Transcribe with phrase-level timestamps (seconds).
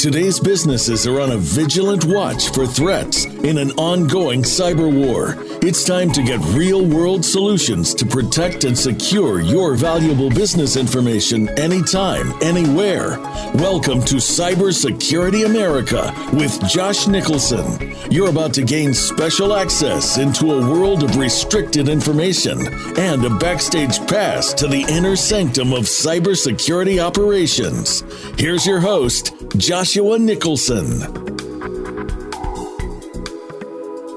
[0.00, 5.36] Today's businesses are on a vigilant watch for threats in an ongoing cyber war.
[5.62, 11.48] It's time to get real world solutions to protect and secure your valuable business information
[11.58, 13.18] anytime, anywhere.
[13.54, 17.94] Welcome to Cybersecurity America with Josh Nicholson.
[18.10, 22.58] You're about to gain special access into a world of restricted information
[22.98, 28.02] and a backstage pass to the inner sanctum of cybersecurity operations.
[28.38, 31.29] Here's your host, Joshua Nicholson.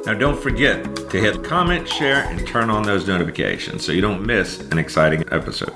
[0.06, 4.26] Now, don't forget to hit comment, share, and turn on those notifications so you don't
[4.26, 5.74] miss an exciting episode.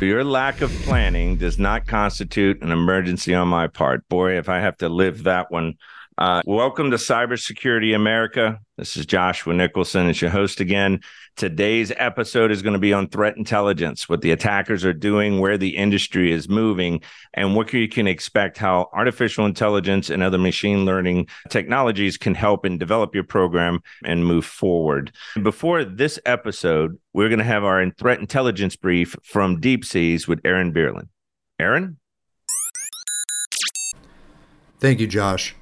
[0.00, 4.08] Your lack of planning does not constitute an emergency on my part.
[4.08, 5.74] Boy, if I have to live that one.
[6.16, 8.58] Uh, welcome to Cybersecurity America.
[8.76, 10.98] This is Joshua Nicholson as your host again.
[11.38, 15.56] Today's episode is going to be on threat intelligence, what the attackers are doing, where
[15.56, 17.00] the industry is moving,
[17.32, 22.64] and what you can expect how artificial intelligence and other machine learning technologies can help
[22.64, 25.12] and develop your program and move forward.
[25.40, 30.72] Before this episode, we're going to have our threat intelligence brief from DeepSeas with Aaron
[30.72, 31.06] Bierlin.
[31.60, 31.98] Aaron?
[34.80, 35.54] Thank you, Josh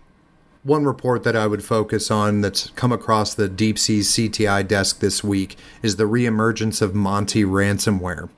[0.66, 4.98] one report that I would focus on that's come across the Deep Sea CTI desk
[4.98, 8.28] this week is the reemergence of Monti ransomware.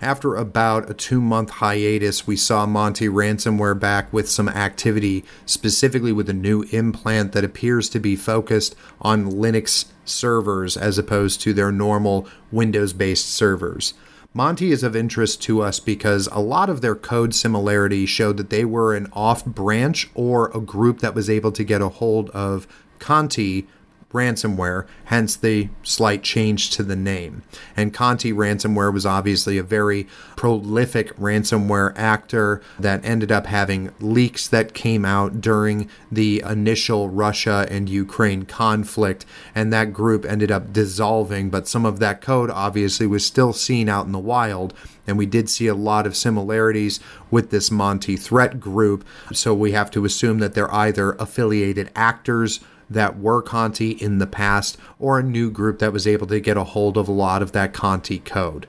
[0.00, 6.12] After about a two month hiatus, we saw Monti ransomware back with some activity, specifically
[6.12, 11.52] with a new implant that appears to be focused on Linux servers as opposed to
[11.52, 13.94] their normal Windows based servers.
[14.34, 18.48] Monti is of interest to us because a lot of their code similarity showed that
[18.48, 22.30] they were an off branch or a group that was able to get a hold
[22.30, 22.66] of
[22.98, 23.68] Conti
[24.12, 27.42] ransomware, hence the slight change to the name.
[27.76, 34.46] And Conti ransomware was obviously a very prolific ransomware actor that ended up having leaks
[34.48, 39.24] that came out during the initial Russia and Ukraine conflict,
[39.54, 43.88] and that group ended up dissolving, but some of that code obviously was still seen
[43.88, 44.74] out in the wild.
[45.06, 49.04] And we did see a lot of similarities with this Monti threat group.
[49.32, 54.26] So we have to assume that they're either affiliated actors that were Conti in the
[54.26, 57.42] past or a new group that was able to get a hold of a lot
[57.42, 58.66] of that Conti code.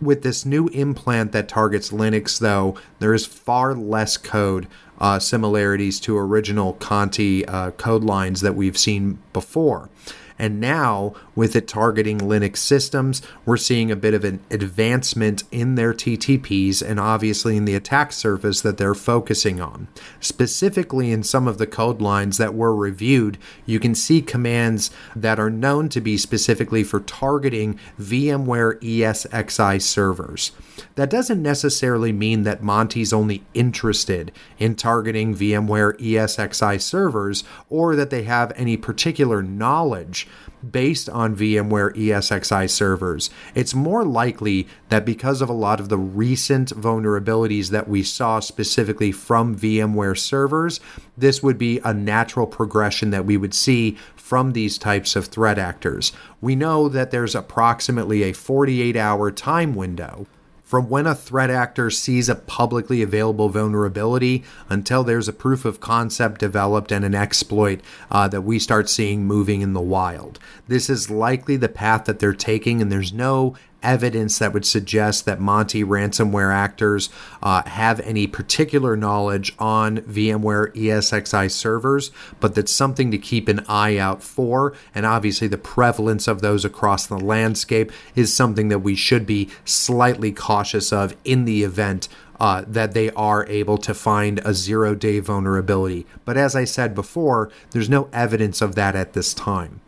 [0.00, 4.68] With this new implant that targets Linux, though, there is far less code
[5.00, 9.90] uh, similarities to original Conti uh, code lines that we've seen before.
[10.38, 15.76] And now, with it targeting Linux systems, we're seeing a bit of an advancement in
[15.76, 19.86] their TTPs and obviously in the attack surface that they're focusing on.
[20.18, 25.38] Specifically, in some of the code lines that were reviewed, you can see commands that
[25.38, 30.50] are known to be specifically for targeting VMware ESXi servers.
[30.96, 38.10] That doesn't necessarily mean that Monti's only interested in targeting VMware ESXi servers or that
[38.10, 40.26] they have any particular knowledge
[40.68, 43.30] based on VMware ESXi servers.
[43.54, 48.40] It's more likely that because of a lot of the recent vulnerabilities that we saw
[48.40, 50.80] specifically from VMware servers,
[51.16, 55.58] this would be a natural progression that we would see from these types of threat
[55.58, 56.12] actors.
[56.40, 60.26] We know that there's approximately a 48 hour time window
[60.68, 65.80] from when a threat actor sees a publicly available vulnerability until there's a proof of
[65.80, 67.80] concept developed and an exploit
[68.10, 70.38] uh, that we start seeing moving in the wild.
[70.66, 75.24] This is likely the path that they're taking, and there's no evidence that would suggest
[75.24, 77.10] that Monti ransomware actors
[77.42, 83.64] uh, have any particular knowledge on VMware ESXi servers, but that's something to keep an
[83.68, 84.74] eye out for.
[84.94, 89.48] And obviously, the prevalence of those across the landscape is something that we should be
[89.64, 92.08] slightly cautious of in the event
[92.40, 96.06] uh, that they are able to find a zero day vulnerability.
[96.24, 99.80] But as I said before, there's no evidence of that at this time.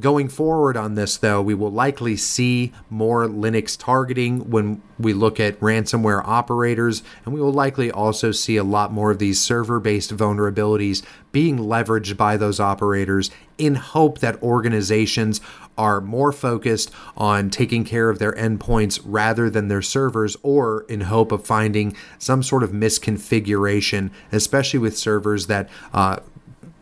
[0.00, 5.38] Going forward on this, though, we will likely see more Linux targeting when we look
[5.38, 9.78] at ransomware operators, and we will likely also see a lot more of these server
[9.78, 11.02] based vulnerabilities
[11.32, 15.40] being leveraged by those operators in hope that organizations
[15.76, 21.02] are more focused on taking care of their endpoints rather than their servers, or in
[21.02, 26.16] hope of finding some sort of misconfiguration, especially with servers that uh,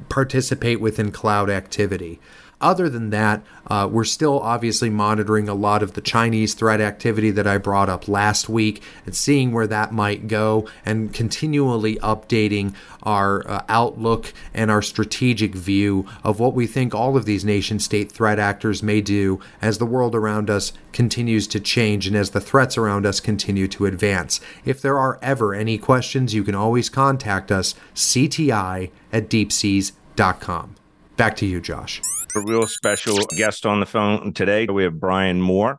[0.08, 2.20] participate within cloud activity.
[2.60, 7.30] Other than that, uh, we're still obviously monitoring a lot of the Chinese threat activity
[7.30, 12.74] that I brought up last week and seeing where that might go and continually updating
[13.04, 17.78] our uh, outlook and our strategic view of what we think all of these nation
[17.78, 22.30] state threat actors may do as the world around us continues to change and as
[22.30, 24.40] the threats around us continue to advance.
[24.64, 30.74] If there are ever any questions, you can always contact us, cti at deepseas.com.
[31.18, 32.00] Back to you, Josh.
[32.36, 34.66] A real special guest on the phone today.
[34.66, 35.78] We have Brian Mohr.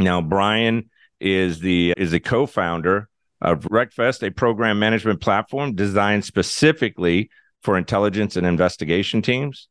[0.00, 0.90] Now, Brian
[1.20, 3.08] is the is a co-founder
[3.40, 7.30] of RecFast, a program management platform designed specifically
[7.62, 9.68] for intelligence and investigation teams.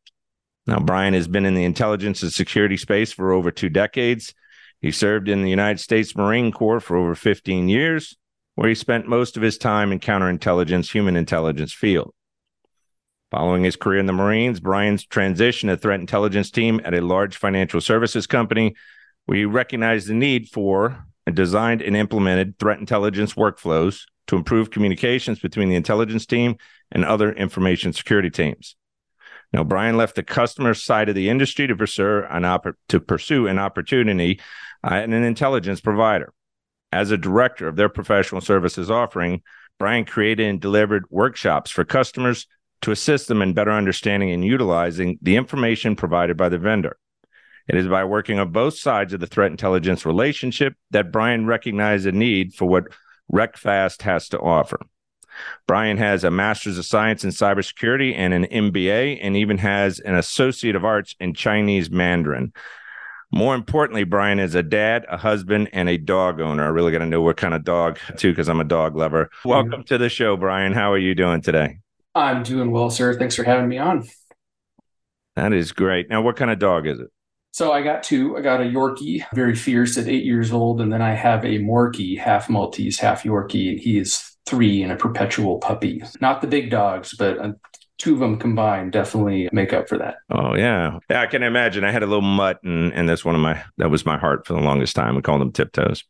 [0.66, 4.32] Now, Brian has been in the intelligence and security space for over two decades.
[4.80, 8.16] He served in the United States Marine Corps for over 15 years,
[8.54, 12.14] where he spent most of his time in counterintelligence, human intelligence field.
[13.30, 17.36] Following his career in the Marines, Brian's transition to threat intelligence team at a large
[17.36, 18.74] financial services company,
[19.30, 25.40] he recognized the need for and designed and implemented threat intelligence workflows to improve communications
[25.40, 26.56] between the intelligence team
[26.90, 28.76] and other information security teams.
[29.52, 33.46] Now, Brian left the customer side of the industry to pursue an, opp- to pursue
[33.46, 34.40] an opportunity
[34.82, 36.32] uh, and an intelligence provider.
[36.92, 39.42] As a director of their professional services offering,
[39.78, 42.46] Brian created and delivered workshops for customers
[42.82, 46.96] to assist them in better understanding and utilizing the information provided by the vendor.
[47.68, 52.06] It is by working on both sides of the threat intelligence relationship that Brian recognized
[52.06, 52.84] a need for what
[53.32, 54.80] RecFast has to offer.
[55.66, 60.14] Brian has a master's of science in cybersecurity and an MBA, and even has an
[60.14, 62.52] associate of arts in Chinese Mandarin.
[63.30, 66.64] More importantly, Brian is a dad, a husband, and a dog owner.
[66.64, 69.28] I really got to know what kind of dog, too, because I'm a dog lover.
[69.44, 70.72] Welcome to the show, Brian.
[70.72, 71.80] How are you doing today?
[72.18, 73.18] I'm doing well, sir.
[73.18, 74.08] Thanks for having me on.
[75.36, 76.10] That is great.
[76.10, 77.08] Now, what kind of dog is it?
[77.52, 78.36] So I got two.
[78.36, 81.58] I got a Yorkie, very fierce at eight years old, and then I have a
[81.58, 86.02] Morkie, half Maltese, half Yorkie, and he is three and a perpetual puppy.
[86.20, 87.52] Not the big dogs, but uh,
[87.98, 90.16] two of them combined definitely make up for that.
[90.30, 91.22] Oh yeah, yeah.
[91.22, 91.84] I can imagine.
[91.84, 94.46] I had a little mutt, and and that's one of my that was my heart
[94.46, 95.16] for the longest time.
[95.16, 96.04] We called them tiptoes.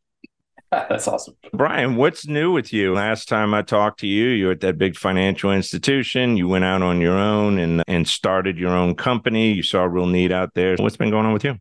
[0.70, 1.34] That's awesome.
[1.52, 2.92] Brian, what's new with you?
[2.92, 6.36] Last time I talked to you, you were at that big financial institution.
[6.36, 9.52] You went out on your own and, and started your own company.
[9.52, 10.76] You saw a real need out there.
[10.76, 11.58] What's been going on with you?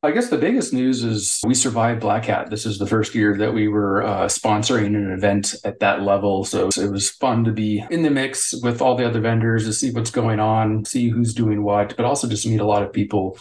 [0.00, 2.50] I guess the biggest news is we survived Black Hat.
[2.50, 6.44] This is the first year that we were uh, sponsoring an event at that level.
[6.44, 9.72] So it was fun to be in the mix with all the other vendors to
[9.72, 12.92] see what's going on, see who's doing what, but also just meet a lot of
[12.92, 13.38] people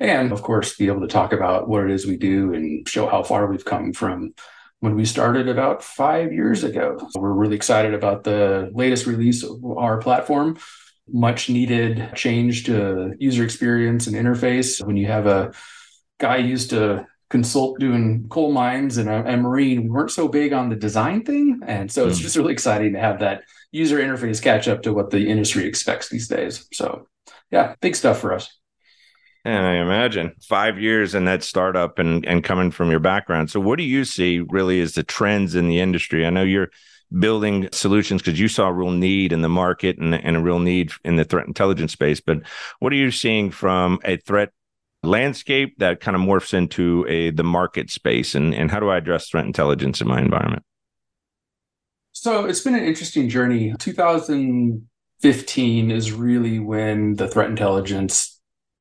[0.00, 3.06] and of course be able to talk about what it is we do and show
[3.06, 4.34] how far we've come from
[4.80, 6.98] when we started about five years ago.
[7.10, 10.58] So we're really excited about the latest release of our platform.
[11.10, 14.84] Much needed change to user experience and interface.
[14.84, 15.52] When you have a
[16.20, 20.52] guy used to consult doing coal mines and a, a marine, we weren't so big
[20.52, 21.60] on the design thing.
[21.66, 22.22] And so it's hmm.
[22.22, 26.08] just really exciting to have that user interface catch up to what the industry expects
[26.08, 26.68] these days.
[26.72, 27.08] So,
[27.50, 28.54] yeah, big stuff for us.
[29.44, 33.50] And I imagine five years in that startup and, and coming from your background.
[33.50, 36.24] So, what do you see really as the trends in the industry?
[36.24, 36.70] I know you're
[37.18, 40.60] building solutions because you saw a real need in the market and, and a real
[40.60, 42.20] need in the threat intelligence space.
[42.20, 42.38] But
[42.78, 44.50] what are you seeing from a threat
[45.02, 48.34] landscape that kind of morphs into a the market space?
[48.34, 50.62] And, and how do I address threat intelligence in my environment?
[52.12, 53.74] So, it's been an interesting journey.
[53.78, 58.33] 2015 is really when the threat intelligence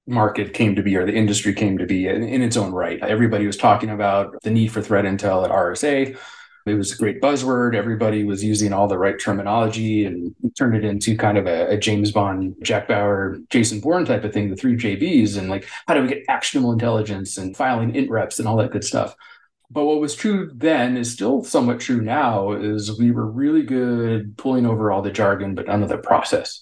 [0.08, 3.02] market came to be or the industry came to be in, in, its own right.
[3.02, 6.18] Everybody was talking about the need for threat intel at RSA.
[6.66, 7.76] It was a great buzzword.
[7.76, 11.78] Everybody was using all the right terminology and turned it into kind of a, a
[11.78, 15.94] James Bond, Jack Bauer, Jason Bourne type of thing, the three JBs, and like how
[15.94, 19.16] do we get actionable intelligence and filing int reps and all that good stuff.
[19.70, 24.38] But what was true then is still somewhat true now is we were really good
[24.38, 26.62] pulling over all the jargon, but none of the process,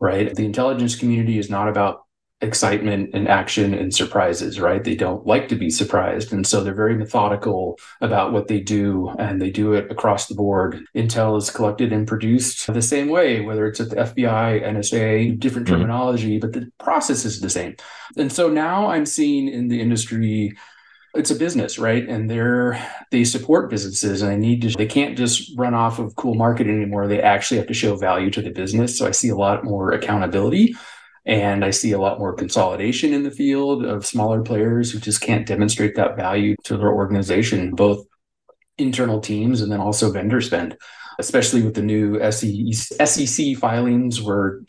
[0.00, 0.34] right?
[0.34, 2.03] The intelligence community is not about
[2.44, 4.84] excitement and action and surprises, right?
[4.84, 6.32] They don't like to be surprised.
[6.32, 10.34] And so they're very methodical about what they do and they do it across the
[10.34, 10.84] board.
[10.94, 15.66] Intel is collected and produced the same way, whether it's at the FBI, NSA, different
[15.66, 15.76] mm-hmm.
[15.76, 17.74] terminology, but the process is the same.
[18.16, 20.56] And so now I'm seeing in the industry
[21.14, 25.16] it's a business right and they're they support businesses and they need to they can't
[25.16, 28.50] just run off of cool marketing anymore they actually have to show value to the
[28.50, 30.74] business so i see a lot more accountability
[31.26, 35.20] and I see a lot more consolidation in the field of smaller players who just
[35.20, 38.04] can't demonstrate that value to their organization, both
[38.76, 40.76] internal teams and then also vendor spend,
[41.18, 44.60] especially with the new SEC filings where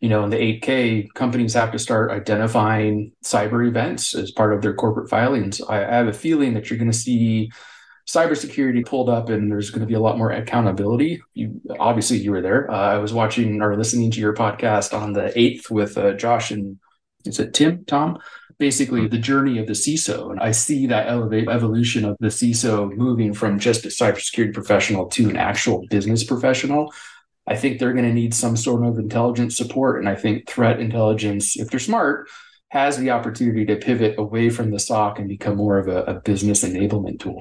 [0.00, 4.60] you know, in the 8K, companies have to start identifying cyber events as part of
[4.60, 5.62] their corporate filings.
[5.62, 7.50] I, I have a feeling that you're going to see
[8.06, 11.22] cybersecurity pulled up and there's going to be a lot more accountability.
[11.32, 12.70] You obviously you were there.
[12.70, 16.50] Uh, I was watching or listening to your podcast on the 8th with uh, Josh
[16.50, 16.78] and
[17.24, 18.18] is it Tim, Tom?
[18.58, 19.10] Basically, mm-hmm.
[19.10, 20.30] the journey of the CISO.
[20.30, 25.06] And I see that elevate evolution of the CISO moving from just a cybersecurity professional
[25.08, 26.92] to an actual business professional.
[27.46, 29.98] I think they're going to need some sort of intelligence support.
[29.98, 32.28] And I think threat intelligence, if they're smart,
[32.68, 36.14] has the opportunity to pivot away from the SOC and become more of a, a
[36.20, 37.40] business enablement tool.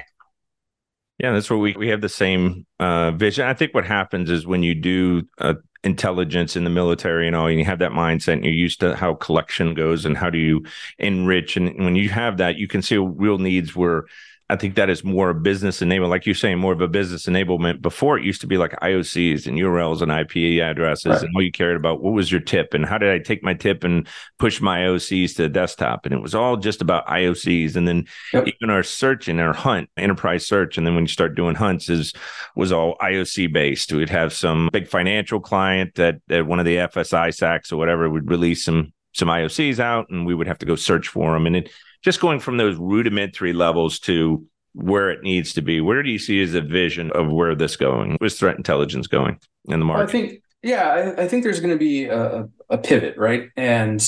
[1.19, 3.45] Yeah, that's what we we have the same uh, vision.
[3.45, 5.53] I think what happens is when you do uh,
[5.83, 8.95] intelligence in the military and all, and you have that mindset, and you're used to
[8.95, 10.65] how collection goes and how do you
[10.97, 14.05] enrich, and when you have that, you can see real needs where
[14.53, 17.25] I think that is more a business enablement, like you're saying, more of a business
[17.25, 17.81] enablement.
[17.81, 21.21] Before it used to be like IOCs and URLs and IP addresses, right.
[21.23, 23.55] and all you cared about what was your tip and how did I take my
[23.55, 24.07] tip and
[24.37, 27.75] push my IOCs to the desktop, and it was all just about IOCs.
[27.75, 28.47] And then yep.
[28.47, 31.89] even our search and our hunt, enterprise search, and then when you start doing hunts,
[31.89, 32.13] is
[32.55, 33.91] was all IOC based.
[33.91, 38.07] We'd have some big financial client that that one of the FS ISACs or whatever
[38.07, 41.47] would release some some IOCs out, and we would have to go search for them,
[41.47, 41.71] and it
[42.03, 45.81] just going from those rudimentary levels to where it needs to be.
[45.81, 48.17] Where do you see as a vision of where this going?
[48.19, 50.09] Where's threat intelligence going in the market?
[50.09, 53.49] I think, yeah, I, I think there's going to be a, a pivot, right?
[53.55, 54.03] And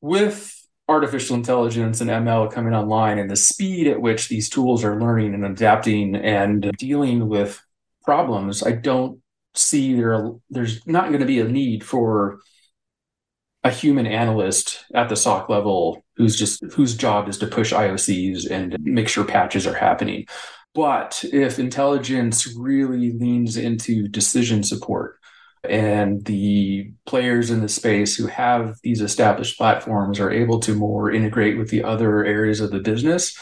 [0.00, 0.54] with
[0.88, 5.34] artificial intelligence and ML coming online and the speed at which these tools are learning
[5.34, 7.62] and adapting and dealing with
[8.04, 9.20] problems, I don't
[9.54, 12.40] see there there's not going to be a need for
[13.64, 18.50] a human analyst at the SOC level who's just whose job is to push IOCs
[18.50, 20.26] and make sure patches are happening.
[20.74, 25.18] But if intelligence really leans into decision support
[25.64, 31.10] and the players in the space who have these established platforms are able to more
[31.10, 33.36] integrate with the other areas of the business,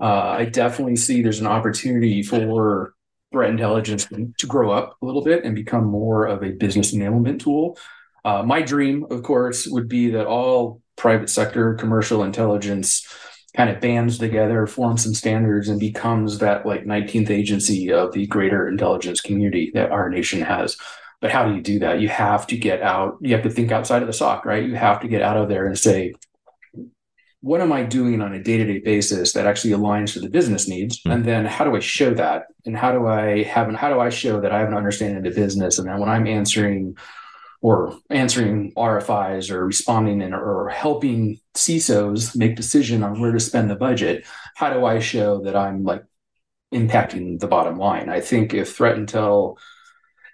[0.00, 2.94] uh, I definitely see there's an opportunity for
[3.32, 7.40] threat intelligence to grow up a little bit and become more of a business enablement
[7.40, 7.78] tool.
[8.24, 13.06] Uh, my dream, of course, would be that all private sector commercial intelligence
[13.56, 18.26] kind of bands together, forms some standards, and becomes that like 19th agency of the
[18.26, 20.76] greater intelligence community that our nation has.
[21.20, 22.00] But how do you do that?
[22.00, 24.64] You have to get out, you have to think outside of the SOC, right?
[24.64, 26.12] You have to get out of there and say,
[27.40, 30.28] what am I doing on a day to day basis that actually aligns to the
[30.28, 30.98] business needs?
[30.98, 31.10] Mm-hmm.
[31.10, 32.46] And then how do I show that?
[32.66, 35.18] And how do I have, an, how do I show that I have an understanding
[35.18, 35.78] of the business?
[35.78, 36.96] And then when I'm answering
[37.60, 43.68] or answering RFIs or responding and or helping CISOs make decision on where to spend
[43.68, 44.24] the budget,
[44.54, 46.04] how do I show that I'm like
[46.72, 48.08] impacting the bottom line?
[48.08, 49.56] I think if threat intel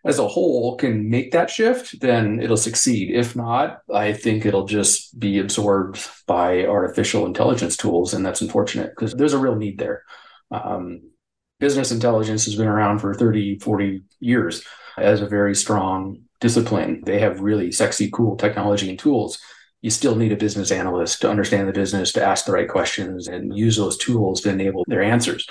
[0.05, 3.11] as a whole can make that shift, then it'll succeed.
[3.15, 8.13] If not, I think it'll just be absorbed by artificial intelligence tools.
[8.13, 10.03] And that's unfortunate because there's a real need there.
[10.51, 11.11] Um,
[11.59, 14.63] business intelligence has been around for 30, 40 years
[14.99, 17.03] as a very strong discipline.
[17.07, 19.39] They have really sexy, cool technology and tools.
[19.81, 23.29] You still need a business analyst to understand the business, to ask the right questions,
[23.29, 25.49] and use those tools to enable their answers.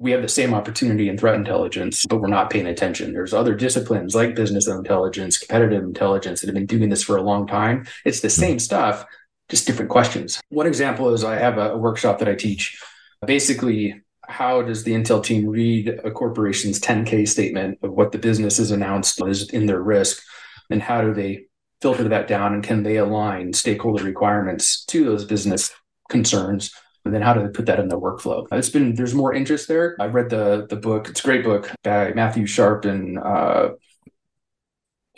[0.00, 3.12] We have the same opportunity in threat intelligence, but we're not paying attention.
[3.12, 7.22] There's other disciplines like business intelligence, competitive intelligence that have been doing this for a
[7.22, 7.86] long time.
[8.04, 9.04] It's the same stuff,
[9.48, 10.40] just different questions.
[10.48, 12.82] One example is I have a workshop that I teach.
[13.24, 18.58] Basically, how does the Intel team read a corporation's 10K statement of what the business
[18.58, 20.22] has announced is in their risk?
[20.70, 21.46] And how do they
[21.80, 22.52] filter that down?
[22.52, 25.70] And can they align stakeholder requirements to those business
[26.10, 26.70] concerns?
[27.04, 28.46] And then how do they put that in their workflow?
[28.52, 29.96] It's been, there's more interest there.
[29.98, 33.70] I read the, the book, it's a great book by Matthew Sharp and uh,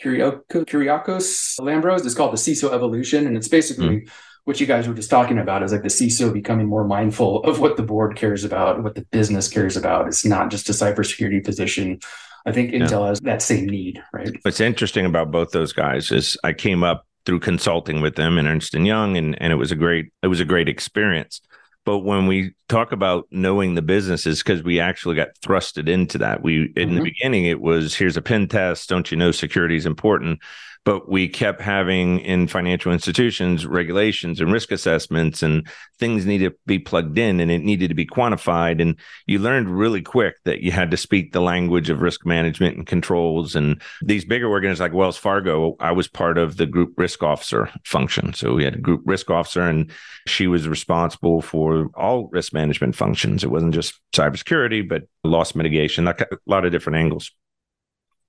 [0.01, 2.07] Kyriakos Lambros.
[2.07, 3.27] It's called The CISO Evolution.
[3.27, 4.11] And it's basically, mm
[4.45, 7.61] what you guys were just talking about is like the CISO becoming more mindful of
[7.61, 10.09] what the board cares about, what the business cares about.
[10.09, 12.01] It's not just a cybersecurity position.
[12.47, 13.09] I think Intel yeah.
[13.09, 14.35] has that same need, right?
[14.43, 18.47] What's interesting about both those guys is I came up through consulting with them in
[18.47, 21.41] Ernst and Young, and and it was a great it was a great experience.
[21.85, 26.43] But when we talk about knowing the businesses, because we actually got thrusted into that,
[26.43, 26.97] we in mm-hmm.
[26.97, 28.89] the beginning it was here's a pen test.
[28.89, 30.41] Don't you know security is important?
[30.85, 35.69] But we kept having in financial institutions regulations and risk assessments and
[35.99, 38.81] things needed to be plugged in and it needed to be quantified.
[38.81, 38.97] And
[39.27, 42.87] you learned really quick that you had to speak the language of risk management and
[42.87, 43.55] controls.
[43.55, 47.71] And these bigger organizations like wells fargo i was part of the group risk officer
[47.85, 48.33] function.
[48.33, 49.91] So we had a group risk officer and
[50.27, 53.45] she was responsible for all risk management functions.
[53.45, 57.31] It wasn't just cybersecurity but loss mitigation a lot of different angles.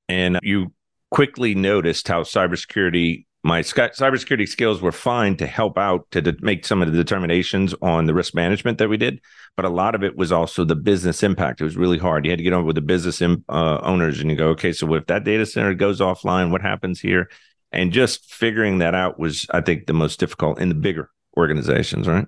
[0.10, 0.74] And you
[1.12, 6.66] quickly noticed how cybersecurity my cybersecurity skills were fine to help out to de- make
[6.66, 9.20] some of the determinations on the risk management that we did,
[9.56, 11.60] but a lot of it was also the business impact.
[11.60, 12.24] It was really hard.
[12.24, 14.94] You had to get on with the business uh, owners, and you go, okay, so
[14.94, 17.32] if that data center goes offline, what happens here?
[17.72, 22.08] And just figuring that out was, I think, the most difficult in the bigger organizations,
[22.08, 22.28] right?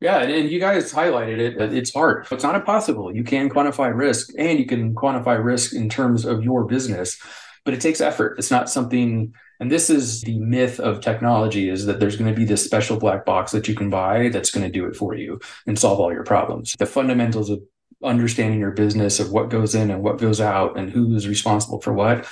[0.00, 1.72] Yeah, and you guys highlighted it.
[1.72, 2.26] It's hard.
[2.30, 3.14] It's not impossible.
[3.14, 7.18] You can quantify risk, and you can quantify risk in terms of your business,
[7.64, 8.38] but it takes effort.
[8.38, 12.38] It's not something and this is the myth of technology is that there's going to
[12.38, 15.14] be this special black box that you can buy that's going to do it for
[15.14, 16.74] you and solve all your problems.
[16.78, 17.62] The fundamentals of
[18.02, 21.80] understanding your business of what goes in and what goes out and who is responsible
[21.82, 22.26] for what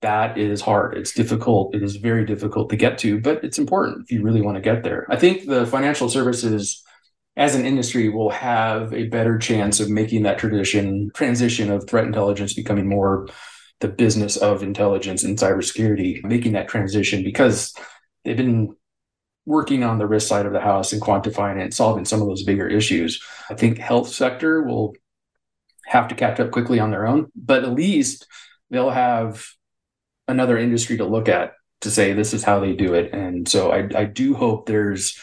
[0.00, 0.98] that is hard.
[0.98, 1.76] It's difficult.
[1.76, 4.60] It is very difficult to get to, but it's important if you really want to
[4.60, 5.06] get there.
[5.08, 6.82] I think the financial services
[7.36, 12.04] as an industry will have a better chance of making that tradition transition of threat
[12.04, 13.28] intelligence becoming more
[13.82, 17.74] the business of intelligence and cybersecurity, making that transition because
[18.24, 18.74] they've been
[19.44, 22.28] working on the risk side of the house and quantifying it and solving some of
[22.28, 23.20] those bigger issues.
[23.50, 24.94] I think health sector will
[25.86, 28.26] have to catch up quickly on their own, but at least
[28.70, 29.44] they'll have
[30.28, 33.12] another industry to look at to say this is how they do it.
[33.12, 35.20] And so I, I do hope there's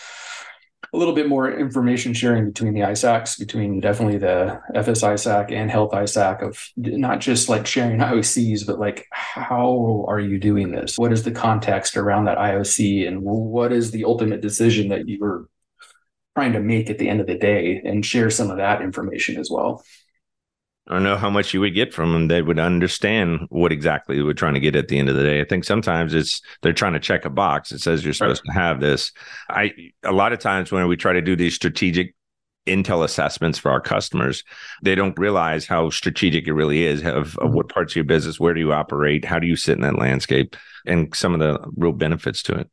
[0.94, 5.70] a little bit more information sharing between the ISACs, between definitely the FS ISAC and
[5.70, 10.98] Health ISAC of not just like sharing IOCs, but like how are you doing this?
[10.98, 15.20] What is the context around that IOC and what is the ultimate decision that you
[15.20, 15.48] were
[16.36, 19.38] trying to make at the end of the day and share some of that information
[19.38, 19.84] as well.
[20.90, 22.28] I don't know how much you would get from them.
[22.28, 25.24] They would understand what exactly they were trying to get at the end of the
[25.24, 25.40] day.
[25.40, 27.72] I think sometimes it's they're trying to check a box.
[27.72, 28.54] It says you're supposed right.
[28.56, 29.12] to have this.
[29.50, 29.72] I
[30.04, 32.16] a lot of times when we try to do these strategic
[32.66, 34.44] intel assessments for our customers,
[34.82, 37.54] they don't realize how strategic it really is of, of mm-hmm.
[37.54, 39.98] what parts of your business, where do you operate, how do you sit in that
[39.98, 40.56] landscape,
[40.86, 42.70] and some of the real benefits to it.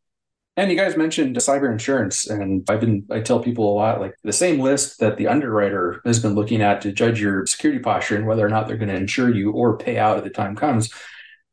[0.58, 4.14] And you guys mentioned cyber insurance, and I've been I tell people a lot like
[4.22, 8.16] the same list that the underwriter has been looking at to judge your security posture
[8.16, 10.56] and whether or not they're going to insure you or pay out at the time
[10.56, 10.90] comes.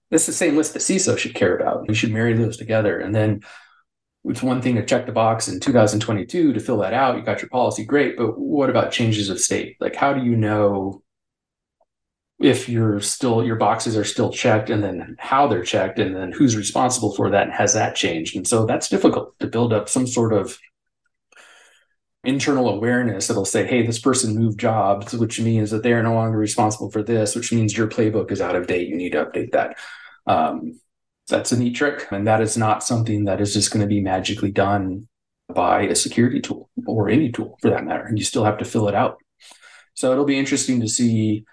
[0.10, 1.88] That's the same list that CISO should care about.
[1.88, 3.42] We should marry those together, and then
[4.26, 7.18] it's one thing to check the box in 2022 to fill that out.
[7.18, 9.76] You got your policy, great, but what about changes of state?
[9.82, 11.03] Like, how do you know
[12.44, 16.30] if you're still your boxes are still checked and then how they're checked and then
[16.34, 18.36] who's responsible for that and has that changed.
[18.36, 20.60] And so that's difficult to build up some sort of
[22.26, 26.14] internal awareness that'll say hey this person moved jobs which means that they are no
[26.14, 28.90] longer responsible for this which means your playbook is out of date.
[28.90, 29.78] You need to update that.
[30.28, 30.80] Um,
[31.30, 34.02] that's a neat trick and that is not something that is just going to be
[34.02, 35.08] magically done
[35.54, 38.66] by a security tool or any tool for that matter and you still have to
[38.66, 39.20] fill it out.
[39.94, 41.46] So it'll be interesting to see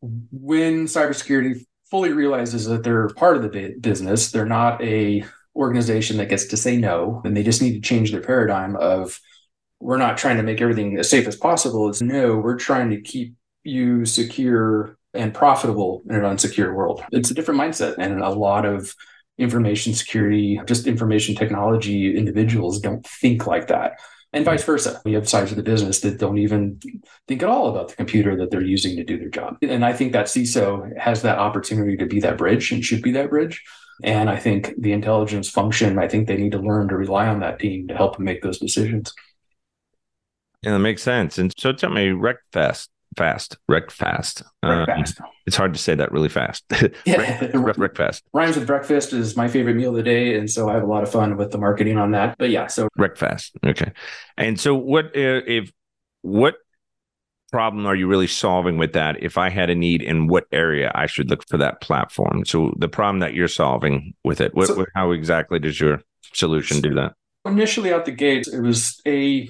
[0.00, 6.28] when cybersecurity fully realizes that they're part of the business, they're not a organization that
[6.28, 9.18] gets to say no, and they just need to change their paradigm of
[9.80, 11.88] we're not trying to make everything as safe as possible.
[11.88, 17.02] It's no, we're trying to keep you secure and profitable in an unsecure world.
[17.12, 18.94] It's a different mindset, and a lot of
[19.38, 23.98] information security, just information technology individuals don't think like that
[24.36, 25.00] and vice versa.
[25.04, 26.78] We have sides of the business that don't even
[27.26, 29.56] think at all about the computer that they're using to do their job.
[29.62, 33.12] And I think that CISO has that opportunity to be that bridge and should be
[33.12, 33.64] that bridge.
[34.04, 37.40] And I think the intelligence function, I think they need to learn to rely on
[37.40, 39.14] that team to help them make those decisions.
[40.62, 41.38] Yeah, that makes sense.
[41.38, 44.42] And so tell me, RecFast, fast, rec fast.
[44.62, 44.86] Um,
[45.46, 46.64] it's hard to say that really fast.
[47.04, 48.24] yeah, rec, rec fast.
[48.32, 50.86] Rhymes with breakfast is my favorite meal of the day, and so I have a
[50.86, 52.36] lot of fun with the marketing on that.
[52.38, 53.56] But yeah, so rec fast.
[53.64, 53.92] Okay,
[54.36, 55.72] and so what uh, if
[56.22, 56.56] what
[57.52, 59.22] problem are you really solving with that?
[59.22, 62.44] If I had a need in what area I should look for that platform.
[62.44, 66.02] So the problem that you're solving with it, what, so, how exactly does your
[66.32, 67.12] solution do that?
[67.46, 69.48] Initially out the gate, it was a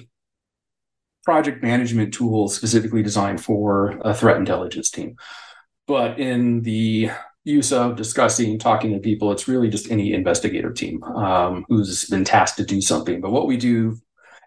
[1.27, 5.17] project management tool specifically designed for a threat intelligence team.
[5.85, 7.09] But in the
[7.43, 12.23] use of discussing, talking to people, it's really just any investigative team um, who's been
[12.23, 13.19] tasked to do something.
[13.19, 13.97] But what we do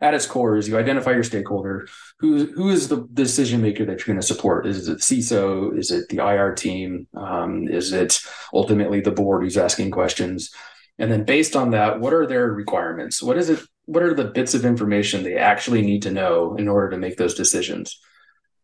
[0.01, 1.87] at its core is you identify your stakeholder.
[2.21, 4.66] Who who is the decision maker that you're going to support?
[4.66, 5.79] Is it CISO?
[5.79, 7.07] Is it the IR team?
[7.14, 8.23] Um, is it
[8.55, 10.51] ultimately the board who's asking questions?
[10.99, 13.23] And then based on that, what are their requirements?
[13.23, 16.68] What is it what are the bits of information they actually need to know in
[16.68, 18.00] order to make those decisions?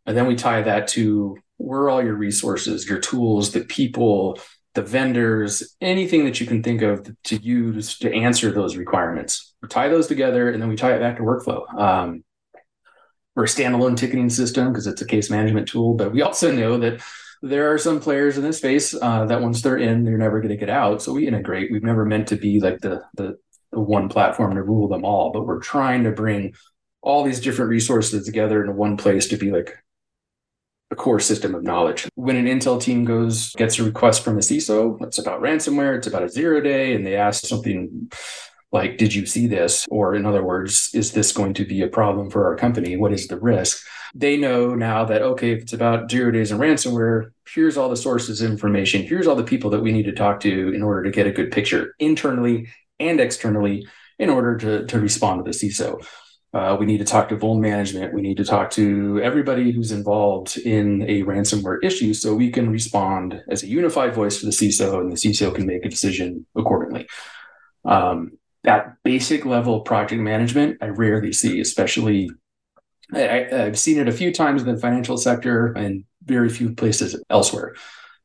[0.06, 4.38] And then we tie that to where are all your resources, your tools, the people,
[4.74, 9.52] the vendors, anything that you can think of to use to answer those requirements.
[9.60, 11.74] We tie those together and then we tie it back to workflow.
[11.76, 12.22] Um,
[13.34, 16.78] we're a standalone ticketing system because it's a case management tool, but we also know
[16.78, 17.02] that
[17.42, 20.50] there are some players in this space uh, that once they're in, they're never going
[20.50, 21.02] to get out.
[21.02, 21.72] So we integrate.
[21.72, 25.32] We've never meant to be like the, the the one platform to rule them all,
[25.32, 26.54] but we're trying to bring
[27.02, 29.76] all these different resources together in one place to be like
[30.90, 32.08] a core system of knowledge.
[32.14, 36.06] When an Intel team goes gets a request from a CISO, it's about ransomware, it's
[36.06, 38.10] about a zero day, and they ask something
[38.72, 41.88] like, "Did you see this?" Or in other words, "Is this going to be a
[41.88, 42.96] problem for our company?
[42.96, 46.60] What is the risk?" They know now that okay, if it's about zero days and
[46.60, 50.40] ransomware, here's all the sources information, here's all the people that we need to talk
[50.40, 53.86] to in order to get a good picture internally and externally
[54.18, 56.06] in order to, to respond to the CISO.
[56.54, 58.14] Uh, we need to talk to vuln management.
[58.14, 62.70] We need to talk to everybody who's involved in a ransomware issue so we can
[62.70, 66.46] respond as a unified voice for the CISO and the CISO can make a decision
[66.56, 67.06] accordingly.
[67.84, 72.30] Um, that basic level of project management, I rarely see, especially
[73.12, 77.22] I, have seen it a few times in the financial sector and very few places
[77.30, 77.74] elsewhere.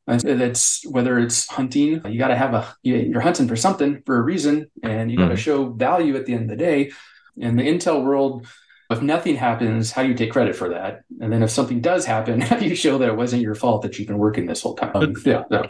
[0.06, 4.22] That's whether it's hunting, you got to have a, you're hunting for something for a
[4.22, 5.40] reason, and you got to mm-hmm.
[5.40, 6.90] show value at the end of the day
[7.36, 8.46] in the Intel world,
[8.90, 11.02] if nothing happens, how do you take credit for that?
[11.20, 13.82] And then if something does happen, how do you show that it wasn't your fault
[13.82, 14.94] that you've been working this whole time?
[14.94, 15.66] Um, yeah, yeah.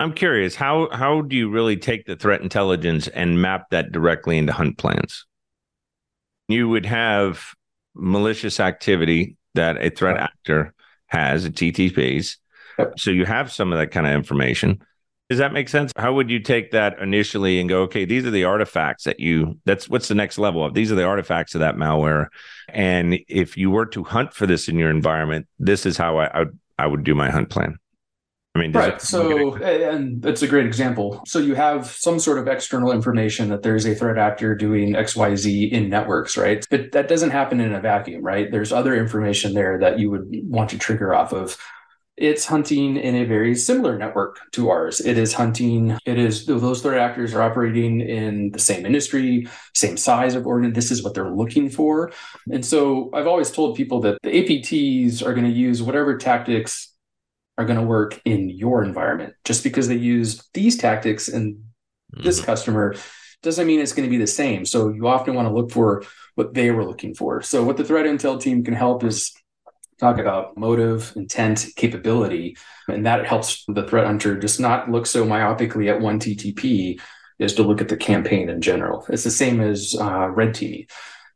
[0.00, 4.38] I'm curious how how do you really take the threat intelligence and map that directly
[4.38, 5.26] into hunt plans?
[6.46, 7.52] You would have
[7.94, 10.72] malicious activity that a threat actor
[11.06, 12.36] has, a TTPs.
[12.96, 14.80] So you have some of that kind of information.
[15.28, 15.92] Does that make sense?
[15.96, 19.58] How would you take that initially and go, okay, these are the artifacts that you,
[19.66, 20.72] that's what's the next level of?
[20.72, 22.28] These are the artifacts of that malware.
[22.68, 26.26] And if you were to hunt for this in your environment, this is how I,
[26.26, 27.76] I, would, I would do my hunt plan.
[28.54, 29.00] I mean, right.
[29.00, 31.22] So, and that's a great example.
[31.26, 35.14] So you have some sort of external information that there's a threat actor doing X,
[35.14, 36.66] Y, Z in networks, right?
[36.70, 38.50] But that doesn't happen in a vacuum, right?
[38.50, 41.58] There's other information there that you would want to trigger off of
[42.18, 45.00] it's hunting in a very similar network to ours.
[45.00, 49.96] It is hunting, it is those threat actors are operating in the same industry, same
[49.96, 50.72] size of organ.
[50.72, 52.12] This is what they're looking for.
[52.50, 56.92] And so I've always told people that the APTs are going to use whatever tactics
[57.56, 59.34] are going to work in your environment.
[59.44, 62.22] Just because they use these tactics in mm-hmm.
[62.22, 62.94] this customer
[63.42, 64.64] doesn't mean it's going to be the same.
[64.64, 66.04] So you often want to look for
[66.34, 67.42] what they were looking for.
[67.42, 69.32] So what the threat intel team can help is
[69.98, 72.56] talk about motive, intent, capability,
[72.88, 77.00] and that helps the threat hunter just not look so myopically at one TTP,
[77.38, 79.06] is to look at the campaign in general.
[79.08, 80.86] It's the same as uh, red teaming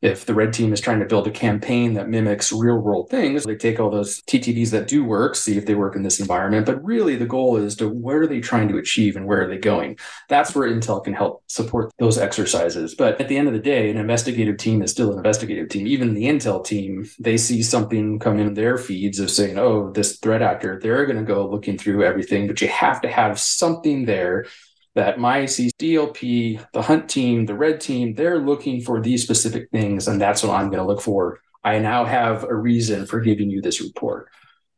[0.03, 3.45] if the red team is trying to build a campaign that mimics real world things,
[3.45, 6.67] they take all those TTPs that do work, see if they work in this environment.
[6.67, 9.49] But really, the goal is to where are they trying to achieve and where are
[9.49, 9.99] they going?
[10.29, 12.97] That's where Intel can help support those exercises.
[12.97, 15.87] But at the end of the day, an investigative team is still an investigative team.
[15.87, 20.19] Even the Intel team, they see something come in their feeds of saying, oh, this
[20.19, 22.49] threat actor, they're going to go looking through everything.
[22.49, 24.47] But you have to have something there
[24.95, 30.07] that my DLP, the hunt team, the red team, they're looking for these specific things,
[30.09, 31.41] and that's what I'm going to look for.
[31.65, 34.29] I now have a reason for giving you this report.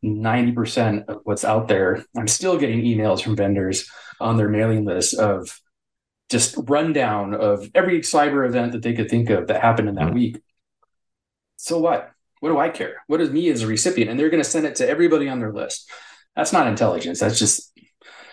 [0.05, 5.15] 90% of what's out there, I'm still getting emails from vendors on their mailing list
[5.15, 5.61] of
[6.31, 10.07] just rundown of every cyber event that they could think of that happened in that
[10.07, 10.15] mm-hmm.
[10.15, 10.43] week.
[11.57, 12.11] So what?
[12.41, 12.97] What do I care?
[13.07, 14.11] What is me as a recipient?
[14.11, 15.91] And they're going to send it to everybody on their list.
[16.37, 17.21] That's not intelligence.
[17.21, 17.73] That's just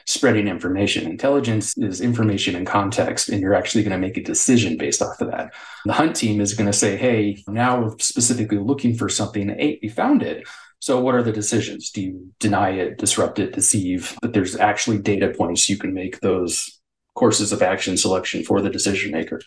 [0.06, 1.06] spreading information.
[1.06, 5.22] Intelligence is information in context, and you're actually going to make a decision based off
[5.22, 5.54] of that.
[5.86, 9.50] The hunt team is going to say, hey, now we're specifically looking for something.
[9.50, 10.48] Hey, we found it.
[10.80, 11.92] So, what are the decisions?
[11.92, 14.18] Do you deny it, disrupt it, deceive?
[14.22, 16.80] But there's actually data points you can make those
[17.14, 19.42] courses of action selection for the decision maker.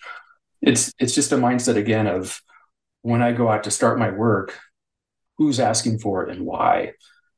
[0.63, 2.41] It's it's just a mindset again of
[3.03, 4.59] when I go out to start my work,
[5.37, 6.93] who's asking for it and why.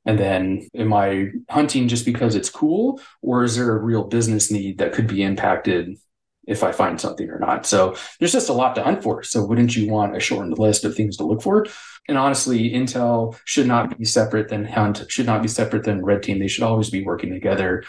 [0.07, 4.51] And then am I hunting just because it's cool, or is there a real business
[4.51, 5.99] need that could be impacted
[6.47, 7.67] if I find something or not?
[7.67, 9.25] So there's just a lot to hunt for.
[9.25, 11.67] So wouldn't you want a shortened list of things to look for?
[12.09, 16.23] And honestly, Intel should not be separate than Hunt, should not be separate than Red
[16.23, 16.39] Team.
[16.39, 17.83] They should always be working together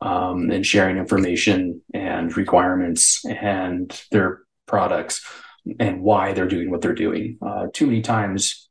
[0.00, 5.26] um, and sharing information and requirements and their products
[5.80, 7.38] and why they're doing what they're doing.
[7.42, 8.63] Uh, too many times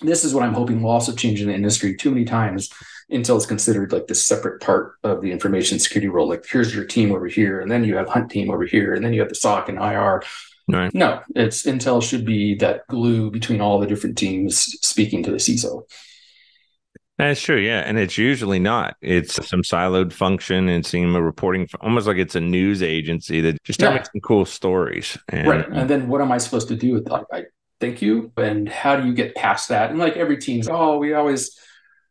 [0.00, 1.96] this is what I'm hoping will also change in the industry.
[1.96, 2.70] Too many times,
[3.12, 6.28] Intel is considered like this separate part of the information security role.
[6.28, 9.04] Like, here's your team over here, and then you have Hunt team over here, and
[9.04, 10.22] then you have the SOC and IR.
[10.68, 10.94] Right.
[10.94, 15.38] No, it's Intel should be that glue between all the different teams speaking to the
[15.38, 15.82] CISO.
[17.18, 18.96] That's true, yeah, and it's usually not.
[19.02, 23.62] It's some siloed function and seeing a reporting, almost like it's a news agency that
[23.62, 23.98] just tell yeah.
[23.98, 25.18] me some cool stories.
[25.28, 27.26] And, right, and then what am I supposed to do with that?
[27.30, 27.44] I
[27.80, 31.14] thank you and how do you get past that and like every team's oh we
[31.14, 31.58] always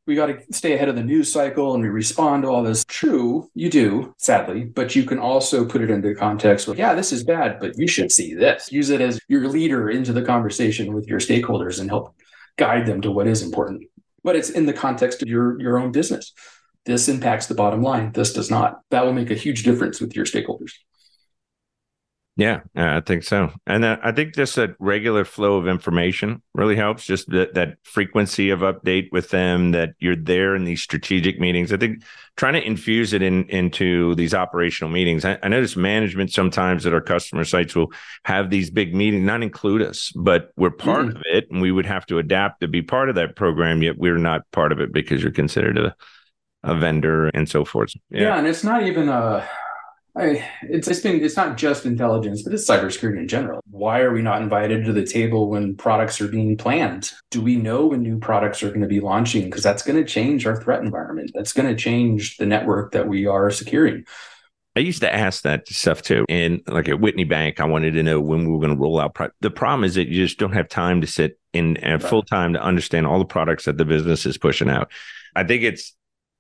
[0.09, 2.83] we got to stay ahead of the news cycle and we respond to all this.
[2.87, 7.13] True, you do, sadly, but you can also put it into context with, yeah, this
[7.13, 8.71] is bad, but you should see this.
[8.71, 12.15] Use it as your leader into the conversation with your stakeholders and help
[12.57, 13.83] guide them to what is important.
[14.23, 16.33] But it's in the context of your, your own business.
[16.85, 18.11] This impacts the bottom line.
[18.11, 18.81] This does not.
[18.89, 20.71] That will make a huge difference with your stakeholders.
[22.39, 23.51] Yeah, I think so.
[23.67, 27.05] And uh, I think just a regular flow of information really helps.
[27.05, 31.73] Just that, that frequency of update with them, that you're there in these strategic meetings.
[31.73, 32.01] I think
[32.37, 35.25] trying to infuse it in into these operational meetings.
[35.25, 37.91] I, I notice management sometimes at our customer sites will
[38.23, 41.15] have these big meetings, not include us, but we're part mm.
[41.17, 43.83] of it, and we would have to adapt to be part of that program.
[43.83, 45.93] Yet we're not part of it because you're considered a
[46.63, 47.93] a vendor and so forth.
[48.09, 49.47] Yeah, yeah and it's not even a
[50.19, 53.61] I, it's, it's been it's not just intelligence, but it's cybersecurity in general.
[53.71, 57.11] Why are we not invited to the table when products are being planned?
[57.31, 59.45] Do we know when new products are going to be launching?
[59.45, 61.31] Because that's going to change our threat environment.
[61.33, 64.03] That's going to change the network that we are securing.
[64.75, 66.25] I used to ask that stuff too.
[66.27, 68.99] And like at Whitney Bank, I wanted to know when we were going to roll
[68.99, 69.13] out.
[69.13, 72.03] Pro- the problem is that you just don't have time to sit in uh, right.
[72.03, 74.91] full time to understand all the products that the business is pushing out.
[75.35, 75.95] I think it's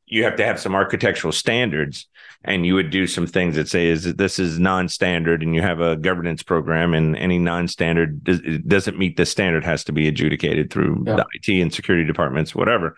[0.05, 2.07] you have to have some architectural standards
[2.43, 5.81] and you would do some things that say is this is non-standard and you have
[5.81, 10.71] a governance program and any non-standard does, doesn't meet the standard has to be adjudicated
[10.71, 11.17] through yeah.
[11.17, 12.95] the IT and security departments whatever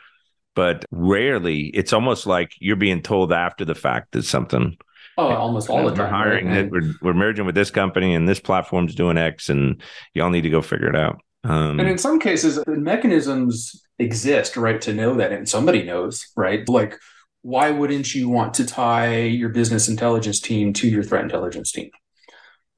[0.56, 4.78] but rarely it's almost like you're being told after the fact that something
[5.18, 6.06] Oh, almost all the time.
[6.06, 6.56] We're hiring right?
[6.56, 9.82] that we're, we're merging with this company and this platform's doing X and
[10.14, 11.20] y'all need to go figure it out.
[11.44, 16.28] Um, and in some cases, the mechanisms exist, right, to know that, and somebody knows,
[16.36, 16.68] right?
[16.70, 17.00] Like
[17.42, 21.90] why wouldn't you want to tie your business intelligence team to your threat intelligence team?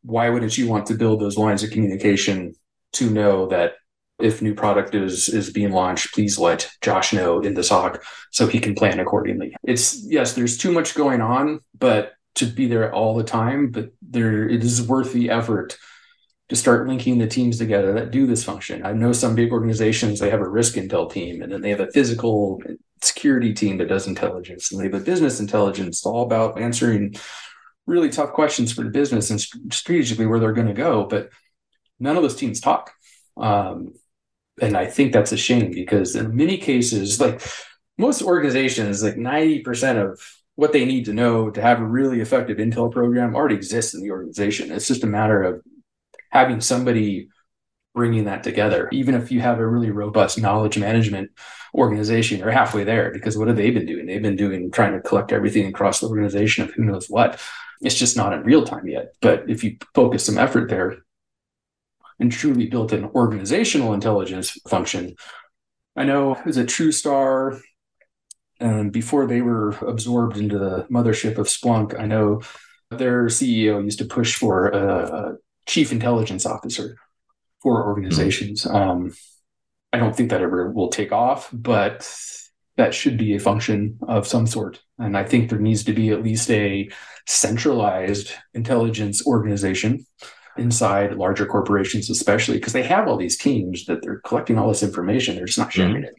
[0.04, 2.54] Why wouldn't you want to build those lines of communication
[2.94, 3.74] to know that
[4.20, 8.48] if new product is is being launched, please let Josh know in the SOC so
[8.48, 9.56] he can plan accordingly.
[9.64, 13.90] It's yes, there's too much going on, but to be there all the time, but
[14.02, 15.78] there it is worth the effort
[16.54, 18.86] to start linking the teams together that do this function.
[18.86, 21.80] I know some big organizations they have a risk intel team and then they have
[21.80, 22.62] a physical
[23.02, 27.16] security team that does intelligence and they have a business intelligence it's all about answering
[27.88, 31.06] really tough questions for the business and strategically where they're going to go.
[31.06, 31.30] But
[32.00, 32.92] none of those teams talk.
[33.36, 33.94] Um,
[34.62, 37.42] and i think that's a shame because in many cases like
[37.98, 40.22] most organizations like 90% of
[40.56, 44.04] what they need to know to have a really effective intel program already exists in
[44.04, 44.72] the organization.
[44.72, 45.64] It's just a matter of
[46.34, 47.30] having somebody
[47.94, 48.90] bringing that together.
[48.92, 51.30] Even if you have a really robust knowledge management
[51.76, 54.08] organization, you're halfway there because what have they been doing?
[54.08, 57.40] They've been doing trying to collect everything across the organization of who knows what.
[57.82, 59.14] It's just not in real time yet.
[59.22, 60.98] But if you focus some effort there
[62.20, 65.16] and truly built an organizational intelligence function,
[65.96, 67.62] I know it was a TruSTAR.
[68.60, 72.42] And um, before they were absorbed into the mothership of Splunk, I know
[72.90, 76.98] their CEO used to push for a chief intelligence officer
[77.62, 78.64] for organizations.
[78.64, 78.76] Mm-hmm.
[78.76, 79.14] Um,
[79.92, 82.10] I don't think that ever will take off, but
[82.78, 84.82] that should be a function of some sort.
[84.98, 86.90] And I think there needs to be at least a
[87.28, 90.06] centralized intelligence organization
[90.58, 94.84] inside larger corporations, especially because they have all these teams that they're collecting all this
[94.84, 95.36] information.
[95.36, 96.06] They're just not sharing mm-hmm.
[96.06, 96.16] it.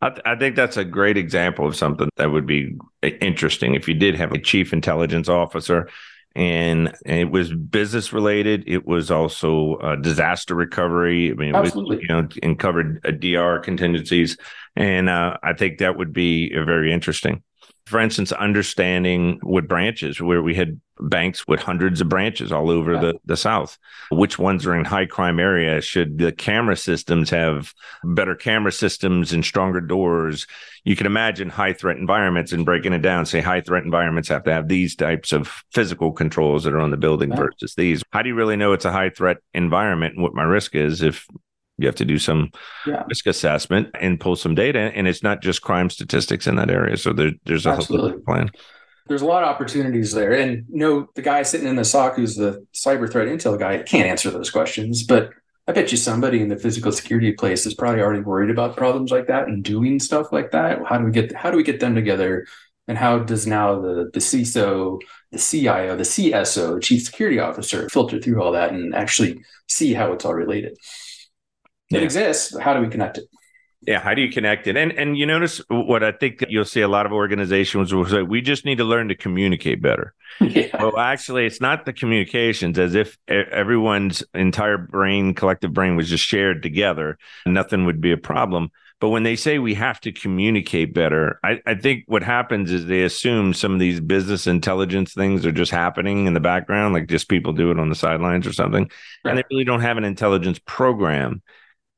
[0.00, 3.88] I, th- I, think that's a great example of something that would be interesting if
[3.88, 5.88] you did have a chief intelligence officer
[6.34, 8.64] and, it was business related.
[8.66, 11.30] It was also uh, disaster recovery.
[11.30, 14.36] I mean, it was, you know, and covered uh, DR contingencies,
[14.76, 17.42] and uh, I think that would be very interesting
[17.88, 22.94] for instance, understanding what branches, where we had banks with hundreds of branches all over
[22.94, 23.00] yeah.
[23.00, 23.78] the, the South,
[24.10, 25.86] which ones are in high crime areas?
[25.86, 27.72] Should the camera systems have
[28.04, 30.46] better camera systems and stronger doors?
[30.84, 34.44] You can imagine high threat environments and breaking it down, say high threat environments have
[34.44, 37.36] to have these types of physical controls that are on the building yeah.
[37.36, 38.02] versus these.
[38.12, 41.00] How do you really know it's a high threat environment and what my risk is
[41.00, 41.26] if
[41.78, 42.50] you have to do some
[42.86, 43.04] yeah.
[43.08, 46.96] risk assessment and pull some data, and it's not just crime statistics in that area.
[46.96, 48.20] So there, there's a Absolutely.
[48.22, 48.50] plan.
[49.06, 52.16] There's a lot of opportunities there, and you know the guy sitting in the SOC
[52.16, 55.30] who's the cyber threat intel guy can't answer those questions, but
[55.68, 59.10] I bet you somebody in the physical security place is probably already worried about problems
[59.10, 60.80] like that and doing stuff like that.
[60.86, 62.46] How do we get how do we get them together?
[62.88, 64.98] And how does now the the CISO,
[65.30, 70.12] the CIO, the CSO, chief security officer filter through all that and actually see how
[70.12, 70.78] it's all related?
[71.90, 72.56] It exists.
[72.58, 73.24] How do we connect it?
[73.82, 74.76] Yeah, how do you connect it?
[74.76, 78.22] And and you notice what I think you'll see a lot of organizations will say
[78.22, 80.14] we just need to learn to communicate better.
[80.40, 80.68] Yeah.
[80.80, 86.24] Well, actually, it's not the communications as if everyone's entire brain, collective brain, was just
[86.24, 87.18] shared together.
[87.44, 88.70] Nothing would be a problem.
[89.00, 92.86] But when they say we have to communicate better, I, I think what happens is
[92.86, 97.08] they assume some of these business intelligence things are just happening in the background, like
[97.08, 98.90] just people do it on the sidelines or something.
[99.24, 99.30] Right.
[99.30, 101.42] And they really don't have an intelligence program.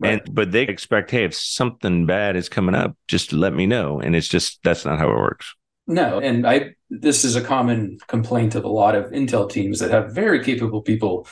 [0.00, 0.12] Right.
[0.14, 4.00] And but they expect, hey, if something bad is coming up, just let me know.
[4.00, 5.54] And it's just that's not how it works.
[5.86, 9.90] No, and I this is a common complaint of a lot of intel teams that
[9.90, 11.26] have very capable people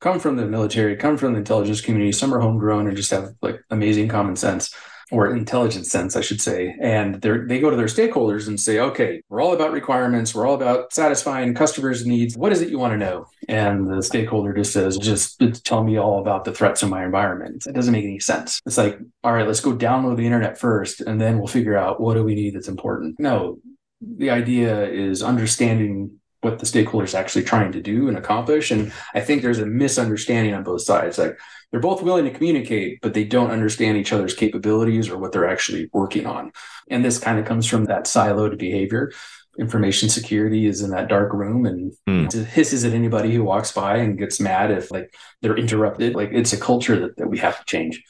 [0.00, 2.12] come from the military, come from the intelligence community.
[2.12, 4.74] Some are homegrown and just have like amazing common sense
[5.12, 6.74] or intelligence sense, I should say.
[6.80, 10.34] And they they go to their stakeholders and say, okay, we're all about requirements.
[10.34, 12.36] We're all about satisfying customers' needs.
[12.36, 13.26] What is it you want to know?
[13.46, 17.66] And the stakeholder just says, just tell me all about the threats in my environment.
[17.66, 18.60] It doesn't make any sense.
[18.64, 22.00] It's like, all right, let's go download the internet first, and then we'll figure out
[22.00, 23.20] what do we need that's important.
[23.20, 23.58] No,
[24.00, 28.70] the idea is understanding what the stakeholders actually trying to do and accomplish.
[28.70, 31.16] And I think there's a misunderstanding on both sides.
[31.16, 31.38] Like
[31.70, 35.48] they're both willing to communicate, but they don't understand each other's capabilities or what they're
[35.48, 36.52] actually working on.
[36.90, 39.12] And this kind of comes from that siloed behavior.
[39.58, 42.32] Information security is in that dark room and mm.
[42.46, 46.14] hisses at anybody who walks by and gets mad if like they're interrupted.
[46.14, 48.02] Like it's a culture that, that we have to change.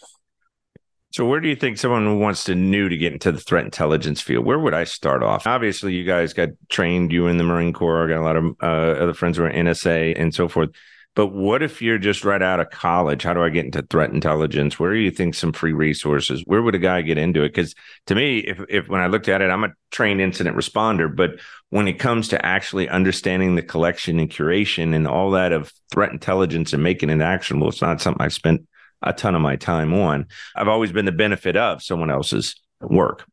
[1.12, 3.66] So, where do you think someone who wants to new to get into the threat
[3.66, 4.46] intelligence field?
[4.46, 5.46] Where would I start off?
[5.46, 7.12] Obviously, you guys got trained.
[7.12, 8.06] You in the Marine Corps.
[8.06, 10.70] I got a lot of uh, other friends who are NSA and so forth.
[11.14, 13.24] But what if you're just right out of college?
[13.24, 14.78] How do I get into threat intelligence?
[14.78, 16.42] Where do you think some free resources?
[16.46, 17.50] Where would a guy get into it?
[17.50, 17.74] Because
[18.06, 21.32] to me, if, if when I looked at it, I'm a trained incident responder, but
[21.68, 26.12] when it comes to actually understanding the collection and curation and all that of threat
[26.12, 28.66] intelligence and making it actionable, it's not something I've spent
[29.02, 30.26] a ton of my time on.
[30.54, 33.24] I've always been the benefit of someone else's work.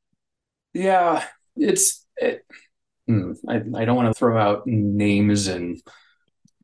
[0.73, 1.23] Yeah,
[1.55, 2.05] it's.
[2.17, 2.45] It,
[3.07, 5.81] hmm, I, I don't want to throw out names and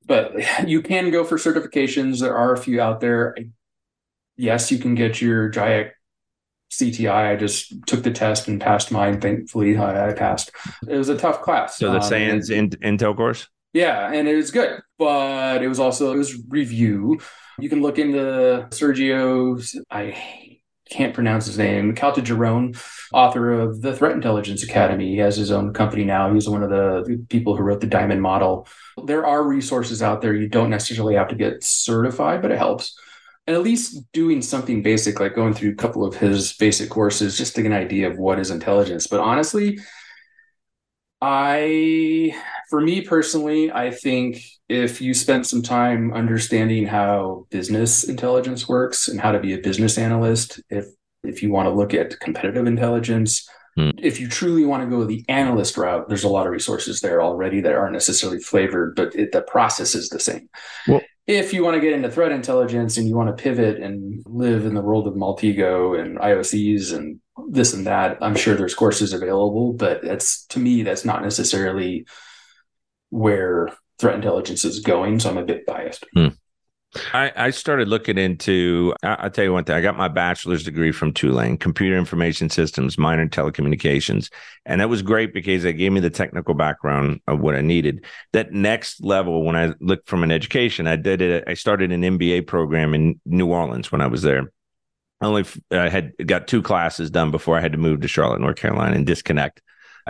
[0.05, 0.33] but
[0.67, 2.19] you can go for certifications.
[2.19, 3.35] There are a few out there.
[4.37, 5.91] Yes, you can get your GIAC
[6.71, 7.31] CTI.
[7.31, 9.21] I just took the test and passed mine.
[9.21, 10.51] Thankfully, I, passed.
[10.87, 11.77] It was a tough class.
[11.77, 13.47] So the um, SANS in, Intel course.
[13.73, 17.19] Yeah, and it was good, but it was also it was review.
[17.59, 19.79] You can look into Sergio's.
[19.89, 22.79] I can't pronounce his name, Caltagirone,
[23.11, 25.09] author of the Threat Intelligence Academy.
[25.09, 26.33] He has his own company now.
[26.33, 28.67] He's one of the people who wrote the Diamond Model.
[29.03, 30.35] There are resources out there.
[30.35, 32.97] You don't necessarily have to get certified, but it helps.
[33.47, 37.37] And at least doing something basic, like going through a couple of his basic courses,
[37.37, 39.07] just to get an idea of what is intelligence.
[39.07, 39.79] But honestly,
[41.21, 42.35] I,
[42.69, 49.07] for me personally, I think if you spent some time understanding how business intelligence works
[49.07, 50.85] and how to be a business analyst, if
[51.23, 53.91] if you want to look at competitive intelligence, hmm.
[53.97, 57.21] if you truly want to go the analyst route, there's a lot of resources there
[57.21, 60.49] already that aren't necessarily flavored, but it, the process is the same.
[60.87, 64.23] Well, if you want to get into threat intelligence and you want to pivot and
[64.27, 68.75] live in the world of Maltego and IOCs and this and that, I'm sure there's
[68.75, 72.05] courses available, but that's to me, that's not necessarily
[73.09, 75.19] where threat intelligence is going.
[75.19, 76.05] So I'm a bit biased.
[76.13, 76.29] Hmm.
[77.13, 79.75] I, I, started looking into, I, will tell you one thing.
[79.75, 84.31] I got my bachelor's degree from Tulane, computer information systems, minor in telecommunications.
[84.65, 88.05] And that was great because it gave me the technical background of what I needed.
[88.33, 91.43] That next level, when I looked from an education, I did it.
[91.47, 94.51] I started an MBA program in New Orleans when I was there.
[95.21, 98.41] I only I had got two classes done before I had to move to Charlotte,
[98.41, 99.61] North Carolina and disconnect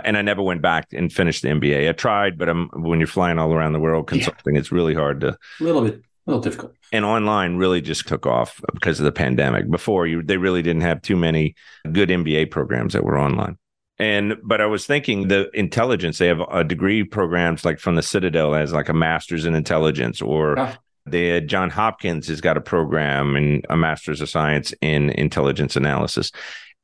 [0.04, 1.88] and I never went back and finished the MBA.
[1.88, 4.60] I tried, but I'm, when you're flying all around the world consulting, yeah.
[4.60, 5.28] it's really hard to.
[5.28, 6.74] A little bit, a little difficult.
[6.92, 9.70] And online really just took off because of the pandemic.
[9.70, 11.54] Before you, they really didn't have too many
[11.90, 13.58] good MBA programs that were online.
[13.98, 18.02] And but I was thinking the intelligence they have a degree programs like from the
[18.02, 20.54] Citadel as like a master's in intelligence or.
[20.56, 20.76] Yeah.
[21.08, 25.76] They had John Hopkins has got a program and a master's of science in intelligence
[25.76, 26.32] analysis.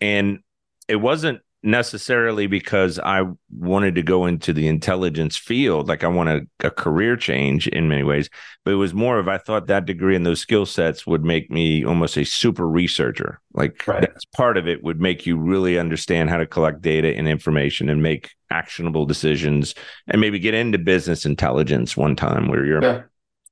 [0.01, 0.39] And
[0.87, 5.89] it wasn't necessarily because I wanted to go into the intelligence field.
[5.89, 8.29] Like I want a, a, career change in many ways,
[8.65, 11.51] but it was more of I thought that degree and those skill sets would make
[11.51, 13.41] me almost a super researcher.
[13.55, 14.01] Like right.
[14.01, 17.89] that's part of it would make you really understand how to collect data and information
[17.89, 19.75] and make actionable decisions
[20.09, 23.03] and maybe get into business intelligence one time where you're yeah.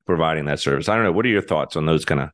[0.04, 0.88] providing that service.
[0.88, 1.12] I don't know.
[1.12, 2.30] What are your thoughts on those kind of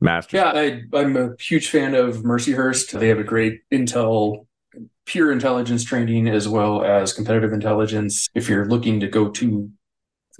[0.00, 0.38] masters?
[0.38, 2.98] Yeah, I, I'm a huge fan of Mercyhurst.
[2.98, 4.46] They have a great Intel
[5.06, 8.28] pure intelligence training as well as competitive intelligence.
[8.34, 9.70] If you're looking to go to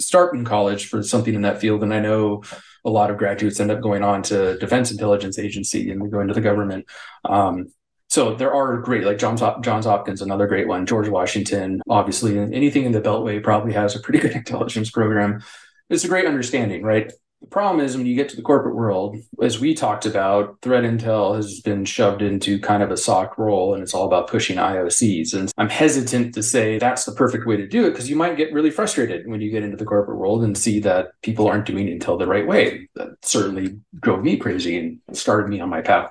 [0.00, 2.42] start in college for something in that field, and I know
[2.84, 6.20] a lot of graduates end up going on to Defense Intelligence Agency and they go
[6.20, 6.86] into the government.
[7.24, 7.72] Um,
[8.08, 10.86] so there are great, like Johns, Johns Hopkins, another great one.
[10.86, 15.42] George Washington, obviously, anything in the Beltway probably has a pretty good intelligence program.
[15.90, 17.12] It's a great understanding, right?
[17.46, 20.82] The problem is when you get to the corporate world, as we talked about, threat
[20.82, 24.56] intel has been shoved into kind of a SOC role and it's all about pushing
[24.56, 25.32] IOCs.
[25.32, 28.36] And I'm hesitant to say that's the perfect way to do it because you might
[28.36, 31.66] get really frustrated when you get into the corporate world and see that people aren't
[31.66, 32.88] doing intel the right way.
[32.96, 36.10] That certainly drove me crazy and started me on my path.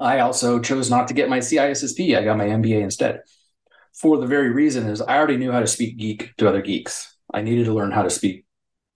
[0.00, 2.18] I also chose not to get my CISSP.
[2.18, 3.20] I got my MBA instead.
[3.94, 7.16] For the very reason is I already knew how to speak geek to other geeks.
[7.32, 8.46] I needed to learn how to speak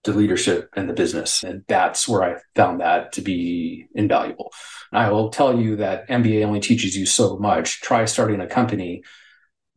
[0.03, 1.43] to leadership and the business.
[1.43, 4.51] And that's where I found that to be invaluable.
[4.91, 7.81] I will tell you that MBA only teaches you so much.
[7.81, 9.03] Try starting a company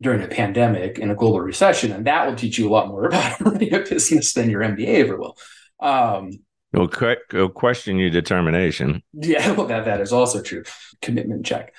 [0.01, 3.05] during a pandemic in a global recession, and that will teach you a lot more
[3.07, 5.37] about running a business than your MBA ever will.
[5.79, 6.31] Um,
[6.73, 6.89] will
[7.33, 9.03] will question your determination.
[9.13, 10.63] Yeah, well, that that is also true.
[11.01, 11.73] Commitment check.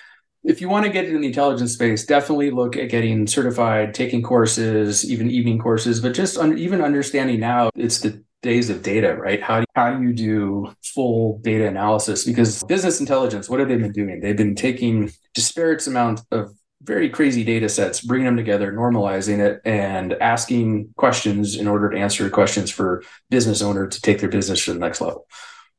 [0.45, 4.23] If you want to get into the intelligence space, definitely look at getting certified, taking
[4.23, 6.01] courses, even evening courses.
[6.01, 9.43] But just un- even understanding now, it's the days of data, right?
[9.43, 12.25] How do, how do you do full data analysis?
[12.25, 14.21] Because business intelligence, what have they been doing?
[14.21, 19.61] They've been taking disparate amounts of very crazy data sets, bringing them together, normalizing it,
[19.65, 24.65] and asking questions in order to answer questions for business owner to take their business
[24.65, 25.27] to the next level.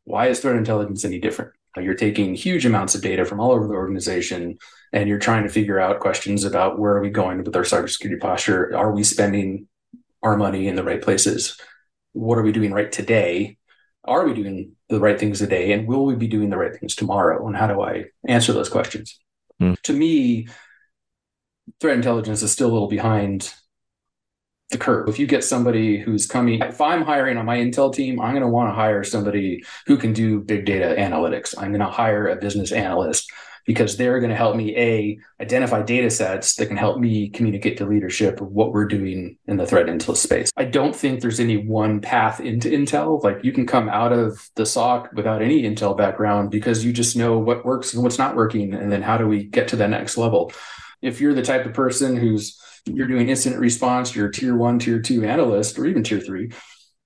[0.06, 1.52] Why is threat intelligence any different?
[1.76, 4.60] You're taking huge amounts of data from all over the organization
[4.94, 8.20] and you're trying to figure out questions about where are we going with our cybersecurity
[8.20, 8.78] posture?
[8.78, 9.68] Are we spending
[10.22, 11.60] our money in the right places?
[12.14, 13.58] What are we doing right today?
[14.06, 15.72] Are we doing the right things today?
[15.72, 17.46] And will we be doing the right things tomorrow?
[17.48, 19.20] And how do I answer those questions?
[19.62, 19.80] Mm.
[19.82, 20.48] To me,
[21.80, 23.54] threat intelligence is still a little behind
[24.72, 25.08] the curve.
[25.08, 28.42] If you get somebody who's coming, if I'm hiring on my Intel team, I'm going
[28.42, 31.56] to want to hire somebody who can do big data analytics.
[31.58, 33.32] I'm going to hire a business analyst
[33.66, 37.78] because they're going to help me a identify data sets that can help me communicate
[37.78, 40.52] to leadership what we're doing in the threat intel space.
[40.58, 43.24] I don't think there's any one path into intel.
[43.24, 47.16] Like you can come out of the SOC without any intel background because you just
[47.16, 49.88] know what works and what's not working, and then how do we get to the
[49.88, 50.52] next level.
[51.02, 54.80] If you're the type of person who's you're doing incident response, you're a tier one,
[54.80, 56.52] tier two analyst, or even tier three,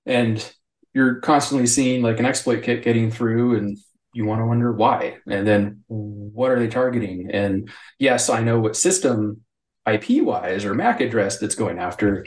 [0.06, 0.44] and
[0.92, 3.78] you're constantly seeing like an exploit kit getting through and
[4.18, 7.30] you want to wonder why and then what are they targeting?
[7.30, 9.42] And yes i know what system
[9.88, 12.26] ip wise or mac address that's going after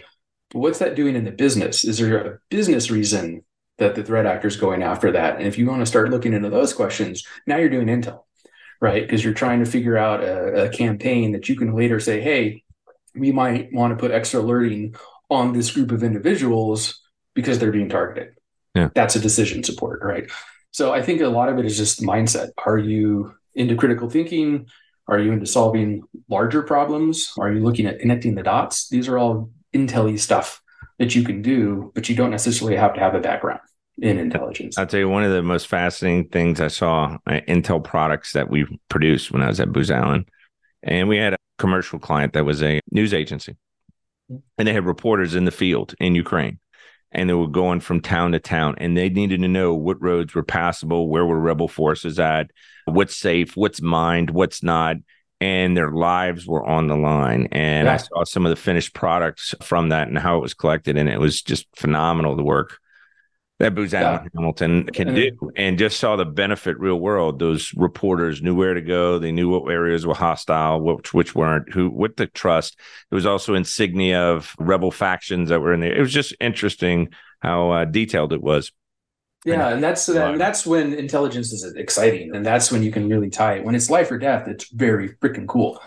[0.51, 1.85] but what's that doing in the business?
[1.85, 3.43] Is there a business reason
[3.77, 5.37] that the threat actor is going after that?
[5.37, 8.23] And if you want to start looking into those questions now you're doing intel
[8.79, 9.03] right?
[9.03, 12.63] Because you're trying to figure out a, a campaign that you can later say hey
[13.13, 14.95] we might want to put extra alerting
[15.29, 17.01] on this group of individuals
[17.33, 18.33] because they're being targeted.
[18.75, 18.89] Yeah.
[18.95, 20.31] that's a decision support right
[20.72, 22.49] so I think a lot of it is just mindset.
[22.65, 24.67] Are you into critical thinking?
[25.07, 27.34] Are you into solving larger problems?
[27.38, 28.88] Are you looking at connecting the dots?
[28.88, 30.61] These are all intelly stuff
[30.99, 33.59] that you can do, but you don't necessarily have to have a background
[34.01, 34.78] in intelligence.
[34.78, 38.49] I'll tell you one of the most fascinating things I saw uh, Intel products that
[38.49, 40.26] we produced when I was at Booz Allen.
[40.84, 43.57] And we had a commercial client that was a news agency.
[44.30, 46.59] And they had reporters in the field in Ukraine
[47.12, 50.34] and they were going from town to town and they needed to know what roads
[50.34, 52.51] were passable where were rebel forces at
[52.86, 54.97] what's safe what's mined what's not
[55.39, 57.93] and their lives were on the line and yeah.
[57.93, 61.09] i saw some of the finished products from that and how it was collected and
[61.09, 62.80] it was just phenomenal the work
[63.62, 64.30] that Booz Allen yeah.
[64.34, 67.38] Hamilton can do, and just saw the benefit real world.
[67.38, 69.20] Those reporters knew where to go.
[69.20, 71.72] They knew what areas were hostile, which which weren't.
[71.72, 72.80] Who with the trust.
[73.12, 75.95] It was also insignia of rebel factions that were in there.
[75.95, 77.09] It was just interesting
[77.39, 78.72] how uh, detailed it was.
[79.45, 83.30] Yeah, and that's uh, that's when intelligence is exciting, and that's when you can really
[83.30, 83.64] tie it.
[83.64, 85.80] When it's life or death, it's very freaking cool.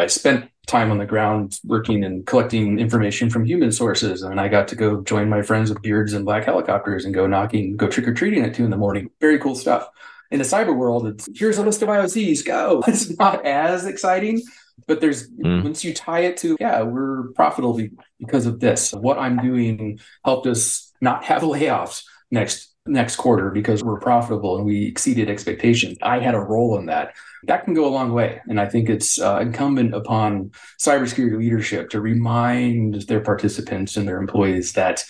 [0.00, 4.22] I spent time on the ground working and collecting information from human sources.
[4.22, 7.26] And I got to go join my friends with beards and black helicopters and go
[7.26, 9.10] knocking, go trick or treating at two in the morning.
[9.20, 9.88] Very cool stuff.
[10.30, 12.84] In the cyber world, it's here's a list of IOCs, go.
[12.88, 14.42] It's not as exciting,
[14.86, 15.64] but there's mm.
[15.64, 17.80] once you tie it to, yeah, we're profitable
[18.18, 18.92] because of this.
[18.92, 24.66] What I'm doing helped us not have layoffs next next quarter because we're profitable and
[24.66, 25.98] we exceeded expectations.
[26.02, 27.14] I had a role in that.
[27.44, 28.40] That can go a long way.
[28.48, 34.18] And I think it's uh, incumbent upon cybersecurity leadership to remind their participants and their
[34.18, 35.04] employees that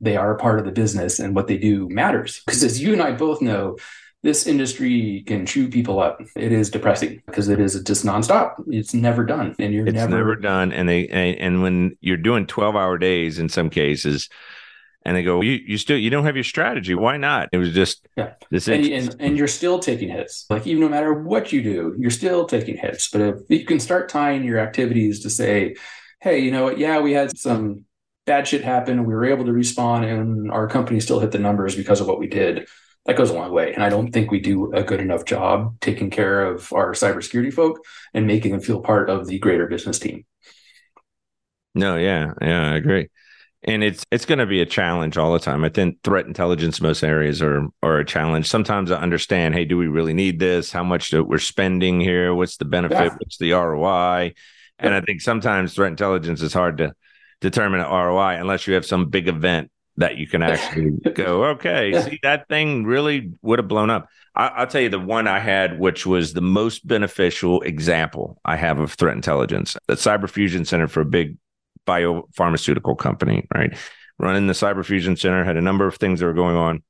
[0.00, 2.42] they are a part of the business and what they do matters.
[2.46, 3.76] Because as you and I both know,
[4.22, 6.18] this industry can chew people up.
[6.34, 8.54] It is depressing because it is just nonstop.
[8.68, 10.72] It's never done, and you're it's never, never done.
[10.72, 14.30] And they and, and when you're doing twelve hour days in some cases,
[15.04, 16.94] and they go, you, you still you don't have your strategy.
[16.94, 17.48] Why not?
[17.52, 18.34] It was just yeah.
[18.50, 20.46] This and, and, and you're still taking hits.
[20.48, 23.10] Like even no matter what you do, you're still taking hits.
[23.10, 25.76] But if you can start tying your activities to say,
[26.20, 26.78] hey, you know what?
[26.78, 27.84] Yeah, we had some
[28.26, 29.04] bad shit happen.
[29.04, 32.18] We were able to respawn, and our company still hit the numbers because of what
[32.18, 32.66] we did.
[33.06, 33.74] that goes a long way.
[33.74, 37.52] And I don't think we do a good enough job taking care of our cybersecurity
[37.52, 37.84] folk
[38.14, 40.24] and making them feel part of the greater business team.
[41.74, 43.08] No, yeah, yeah, I agree.
[43.66, 45.64] And it's it's going to be a challenge all the time.
[45.64, 48.46] I think threat intelligence, most areas are are a challenge.
[48.46, 50.70] Sometimes I understand, hey, do we really need this?
[50.70, 52.34] How much do, we're spending here?
[52.34, 52.96] What's the benefit?
[52.96, 53.16] Yeah.
[53.16, 54.34] What's the ROI?
[54.78, 56.94] And I think sometimes threat intelligence is hard to
[57.40, 62.02] determine an ROI unless you have some big event that you can actually go, okay,
[62.02, 64.08] see that thing really would have blown up.
[64.34, 68.56] I, will tell you the one I had, which was the most beneficial example I
[68.56, 69.76] have of threat intelligence.
[69.86, 71.36] The Cyber Fusion Center for a big
[71.86, 73.76] biopharmaceutical company, right?
[74.18, 76.82] Running the Cyber Fusion Center had a number of things that were going on.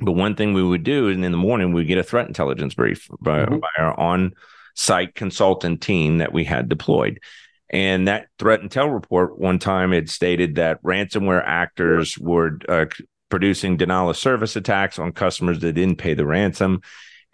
[0.00, 2.74] But one thing we would do is in the morning, we get a threat intelligence
[2.74, 3.58] brief by, mm-hmm.
[3.58, 4.32] by our on
[4.74, 7.20] site consultant team that we had deployed.
[7.70, 12.86] And that threat intel report one time had stated that ransomware actors were uh,
[13.30, 16.82] producing denial of service attacks on customers that didn't pay the ransom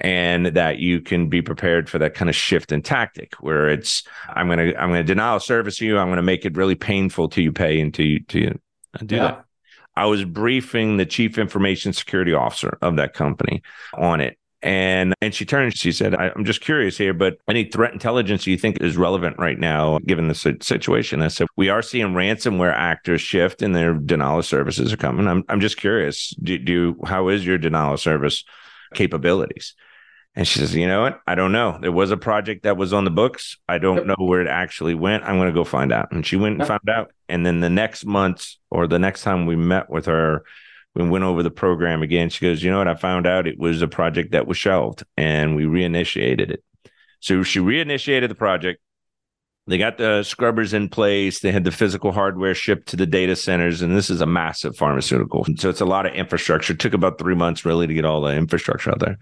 [0.01, 4.03] and that you can be prepared for that kind of shift in tactic where it's
[4.29, 6.75] i'm going to i'm going to denial service you i'm going to make it really
[6.75, 8.59] painful to you pay and to you to
[9.05, 9.23] do yeah.
[9.23, 9.45] that
[9.97, 13.63] i was briefing the chief information security officer of that company
[13.95, 17.65] on it and and she turned and she said, I'm just curious here, but any
[17.65, 21.23] threat intelligence you think is relevant right now, given the situation?
[21.23, 25.27] I said, we are seeing ransomware actors shift and their denial of services are coming.
[25.27, 26.35] I'm, I'm just curious.
[26.43, 28.45] Do, do how is your denial of service
[28.95, 29.75] capabilities?
[30.37, 31.21] And she says, you know what?
[31.27, 31.79] I don't know.
[31.81, 33.59] There was a project that was on the books.
[33.69, 35.25] I don't know where it actually went.
[35.25, 36.13] I'm going to go find out.
[36.13, 37.13] And she went and found out.
[37.29, 40.45] And then the next month or the next time we met with her,
[40.95, 42.31] we went over the program again.
[42.31, 42.89] She goes, You know what?
[42.89, 46.65] I found out it was a project that was shelved and we reinitiated it.
[47.21, 48.81] So she reinitiated the project.
[49.67, 51.41] They got the scrubbers in place.
[51.41, 53.83] They had the physical hardware shipped to the data centers.
[53.83, 55.45] And this is a massive pharmaceutical.
[55.59, 56.73] So it's a lot of infrastructure.
[56.73, 59.19] It took about three months really to get all the infrastructure out there.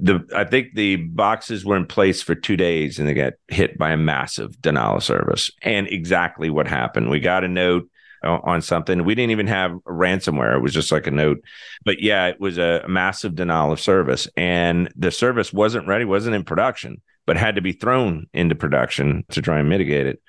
[0.00, 3.76] The I think the boxes were in place for two days and they got hit
[3.78, 5.50] by a massive denial of service.
[5.62, 7.10] And exactly what happened.
[7.10, 7.88] We got a note
[8.22, 9.04] on something.
[9.04, 10.56] We didn't even have ransomware.
[10.56, 11.42] It was just like a note.
[11.84, 14.28] But yeah, it was a massive denial of service.
[14.36, 19.24] And the service wasn't ready, wasn't in production, but had to be thrown into production
[19.30, 20.22] to try and mitigate it.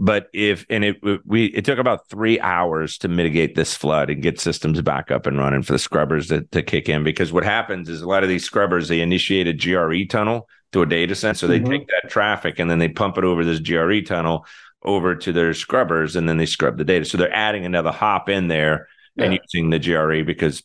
[0.00, 0.96] But if and it
[1.26, 5.26] we it took about three hours to mitigate this flood and get systems back up
[5.26, 8.22] and running for the scrubbers to, to kick in because what happens is a lot
[8.22, 11.34] of these scrubbers they initiate a GRE tunnel to a data center.
[11.34, 11.70] So they mm-hmm.
[11.70, 14.46] take that traffic and then they pump it over this GRE tunnel
[14.84, 17.04] over to their scrubbers and then they scrub the data.
[17.04, 18.86] So they're adding another hop in there
[19.16, 19.24] yeah.
[19.24, 20.62] and using the GRE because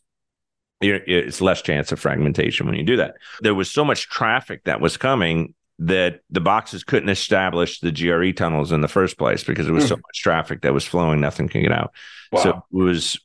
[0.79, 3.15] it's less chance of fragmentation when you do that.
[3.41, 5.55] There was so much traffic that was coming
[5.88, 9.86] that the boxes couldn't establish the GRE tunnels in the first place because there was
[9.86, 9.89] mm.
[9.89, 11.93] so much traffic that was flowing, nothing can get out.
[12.31, 12.43] Wow.
[12.43, 13.19] So it was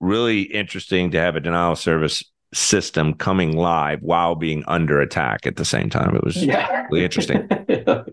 [0.00, 5.46] really interesting to have a denial of service system coming live while being under attack
[5.46, 6.16] at the same time.
[6.16, 6.86] It was yeah.
[6.90, 7.48] really interesting.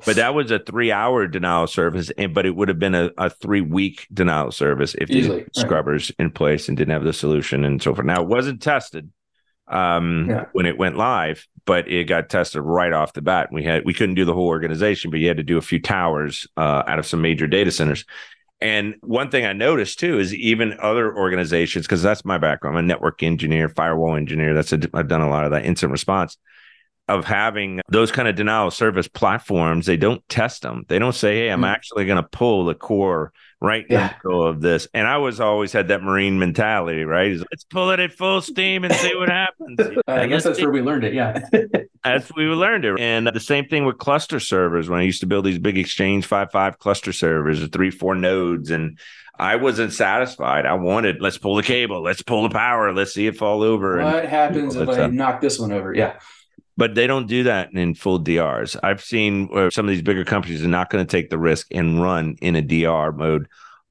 [0.06, 3.12] But that was a three hour denial service, and but it would have been a,
[3.18, 5.44] a three week denial service if Easily.
[5.44, 6.26] the scrubbers right.
[6.26, 8.06] in place and didn't have the solution and so forth.
[8.06, 9.12] Now it wasn't tested
[9.68, 10.46] um, yeah.
[10.54, 13.50] when it went live, but it got tested right off the bat.
[13.52, 15.80] We had we couldn't do the whole organization, but you had to do a few
[15.80, 18.06] towers uh, out of some major data centers.
[18.60, 22.78] And one thing I noticed too is even other organizations, because that's my background.
[22.78, 24.54] I'm a network engineer, firewall engineer.
[24.54, 26.38] That's a, I've done a lot of that incident response
[27.08, 29.86] of having those kind of denial of service platforms.
[29.86, 30.86] They don't test them.
[30.88, 31.66] They don't say, "Hey, I'm mm-hmm.
[31.66, 34.14] actually going to pull the core right yeah.
[34.26, 34.88] of this.
[34.94, 37.36] And I was always had that marine mentality, right?
[37.38, 39.80] Let's pull it at full steam and see what happens.
[40.08, 41.14] I guess that's where we learned it.
[41.14, 41.40] Yeah.
[42.04, 43.00] that's where we learned it.
[43.00, 46.26] And the same thing with cluster servers when I used to build these big exchange
[46.26, 48.70] five five cluster servers or three, four nodes.
[48.70, 49.00] And
[49.40, 50.66] I wasn't satisfied.
[50.66, 54.04] I wanted, let's pull the cable, let's pull the power, let's see it fall over.
[54.04, 55.94] What and, happens you know, if I uh, knock this one over?
[55.94, 56.20] Yeah
[56.78, 58.78] but they don't do that in full DRs.
[58.82, 61.68] I've seen where some of these bigger companies are not going to take the risk
[61.72, 63.48] and run in a DR mode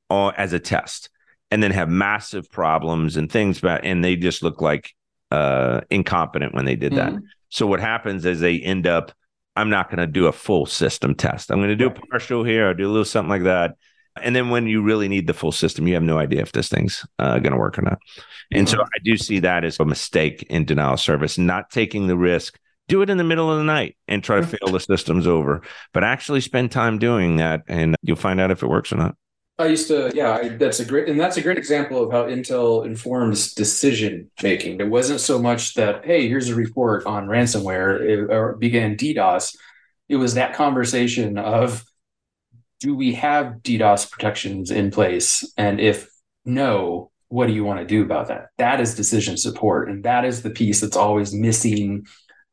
[0.09, 1.11] all, as a test
[1.51, 4.95] and then have massive problems and things but and they just look like
[5.33, 7.13] uh, incompetent when they did that.
[7.13, 7.25] Mm-hmm.
[7.49, 9.13] So what happens is they end up
[9.57, 11.51] I'm not going to do a full system test.
[11.51, 13.77] I'm going to do a partial here, I'll do a little something like that.
[14.23, 16.69] And then when you really need the full system, you have no idea if this
[16.69, 17.99] thing's uh, going to work or not.
[18.53, 18.77] And mm-hmm.
[18.77, 22.17] so I do see that as a mistake in denial of service, not taking the
[22.17, 22.59] risk
[22.89, 24.59] do it in the middle of the night and try to mm.
[24.59, 25.63] fail the systems over,
[25.93, 29.17] but actually spend time doing that and you'll find out if it works or not.
[29.59, 32.25] I used to, yeah, I, that's a great, and that's a great example of how
[32.25, 34.81] Intel informs decision making.
[34.81, 39.57] It wasn't so much that, hey, here's a report on ransomware it, or began DDoS.
[40.11, 41.83] It was that conversation of,
[42.81, 45.51] do we have DDoS protections in place?
[45.57, 46.11] And if
[46.45, 48.49] no, what do you want to do about that?
[48.59, 49.89] That is decision support.
[49.89, 52.07] And that is the piece that's always missing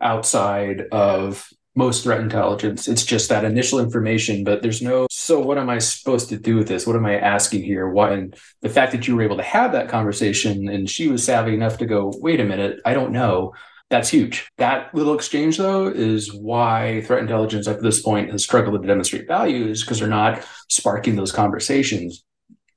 [0.03, 2.87] outside of most threat intelligence.
[2.87, 6.55] It's just that initial information, but there's no, so what am I supposed to do
[6.55, 6.85] with this?
[6.85, 7.89] What am I asking here?
[7.89, 11.23] What, and the fact that you were able to have that conversation and she was
[11.23, 13.53] savvy enough to go, wait a minute, I don't know.
[13.89, 14.47] That's huge.
[14.57, 18.87] That little exchange, though, is why threat intelligence up to this point has struggled to
[18.87, 22.23] demonstrate values because they're not sparking those conversations.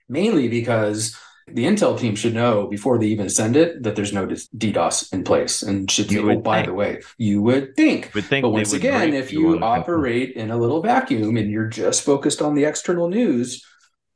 [0.09, 1.17] Mainly because
[1.49, 5.23] the Intel team should know before they even send it that there's no DDoS in
[5.23, 8.11] place and should say, oh, by the way, you would think.
[8.15, 12.05] Would think but once again, if you operate in a little vacuum and you're just
[12.05, 13.65] focused on the external news,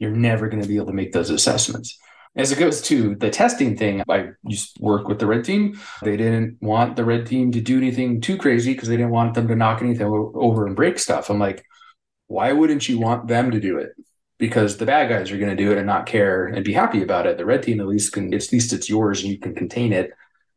[0.01, 1.97] you're never going to be able to make those assessments.
[2.37, 5.79] As it goes to the testing thing, I used to work with the red team.
[6.03, 9.35] They didn't want the red team to do anything too crazy because they didn't want
[9.35, 11.29] them to knock anything over and break stuff.
[11.29, 11.65] I'm like,
[12.27, 13.91] why wouldn't you want them to do it?
[14.41, 17.03] Because the bad guys are going to do it and not care and be happy
[17.03, 17.37] about it.
[17.37, 20.11] The red team at least can, at least it's yours and you can contain it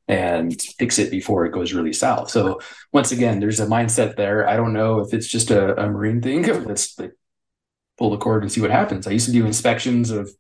[0.07, 2.29] and fix it before it goes really south.
[2.29, 2.61] So
[2.93, 4.47] once again, there's a mindset there.
[4.47, 6.43] I don't know if it's just a, a marine thing.
[6.65, 7.11] Let's like,
[7.97, 9.05] pull the cord and see what happens.
[9.05, 10.31] I used to do inspections of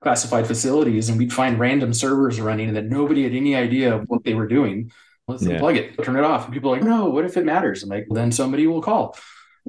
[0.00, 4.22] classified facilities and we'd find random servers running and that nobody had any idea what
[4.22, 4.92] they were doing.
[5.26, 5.58] Let's yeah.
[5.58, 6.44] unplug it, turn it off.
[6.44, 7.82] And people are like, no, what if it matters?
[7.82, 9.16] I'm like, well, then somebody will call.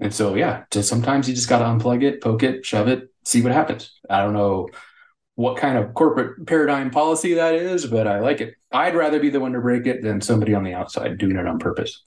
[0.02, 3.10] And so, yeah, just sometimes you just got to unplug it, poke it, shove it,
[3.24, 3.94] see what happens.
[4.10, 4.70] I don't know
[5.36, 8.56] what kind of corporate paradigm policy that is, but I like it.
[8.72, 11.48] I'd rather be the one to break it than somebody on the outside doing it
[11.48, 12.04] on purpose.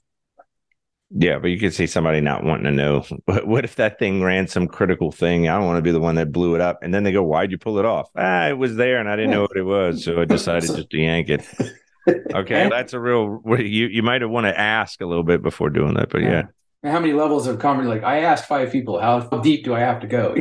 [1.11, 3.03] Yeah, but you could see somebody not wanting to know.
[3.43, 5.47] What if that thing ran some critical thing?
[5.47, 6.83] I don't want to be the one that blew it up.
[6.83, 8.09] And then they go, Why'd you pull it off?
[8.15, 10.03] Ah, it was there and I didn't know what it was.
[10.03, 11.45] So I decided just to yank it.
[12.33, 15.69] Okay, that's a real you you might have want to ask a little bit before
[15.69, 16.45] doing that, but yeah
[16.83, 17.89] how many levels of conversation?
[17.89, 20.35] Like I asked five people, how deep do I have to go?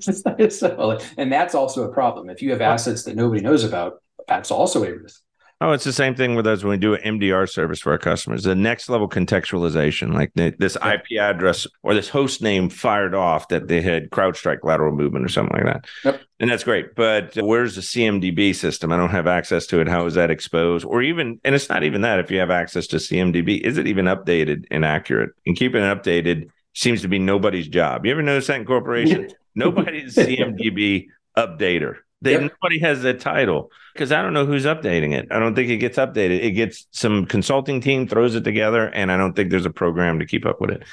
[0.48, 2.30] so, and that's also a problem.
[2.30, 5.23] If you have assets that nobody knows about, that's also a risk.
[5.60, 7.98] Oh, it's the same thing with us when we do an MDR service for our
[7.98, 8.42] customers.
[8.42, 13.68] The next level contextualization, like this IP address or this host name fired off that
[13.68, 15.86] they had CrowdStrike lateral movement or something like that.
[16.04, 16.22] Yep.
[16.40, 16.94] And that's great.
[16.96, 18.92] But where's the CMDB system?
[18.92, 19.88] I don't have access to it.
[19.88, 20.84] How is that exposed?
[20.84, 23.86] Or even, and it's not even that if you have access to CMDB, is it
[23.86, 25.30] even updated and accurate?
[25.46, 28.04] And keeping it updated seems to be nobody's job.
[28.04, 29.32] You ever notice that in corporations?
[29.54, 31.06] Nobody's CMDB
[31.38, 31.98] updater.
[32.24, 32.40] They, yep.
[32.40, 35.28] Nobody has that title because I don't know who's updating it.
[35.30, 36.42] I don't think it gets updated.
[36.42, 40.20] It gets some consulting team throws it together, and I don't think there's a program
[40.20, 40.84] to keep up with it.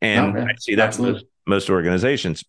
[0.00, 0.46] And okay.
[0.46, 2.42] I see that most, most organizations.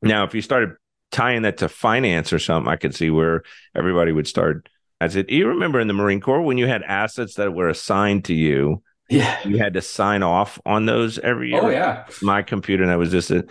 [0.00, 0.76] Now, if you started
[1.12, 3.42] tying that to finance or something, I could see where
[3.74, 4.66] everybody would start.
[4.98, 8.24] As it, you remember in the Marine Corps when you had assets that were assigned
[8.24, 11.60] to you, yeah, you had to sign off on those every year.
[11.62, 13.44] Oh yeah, my computer, and that was just a,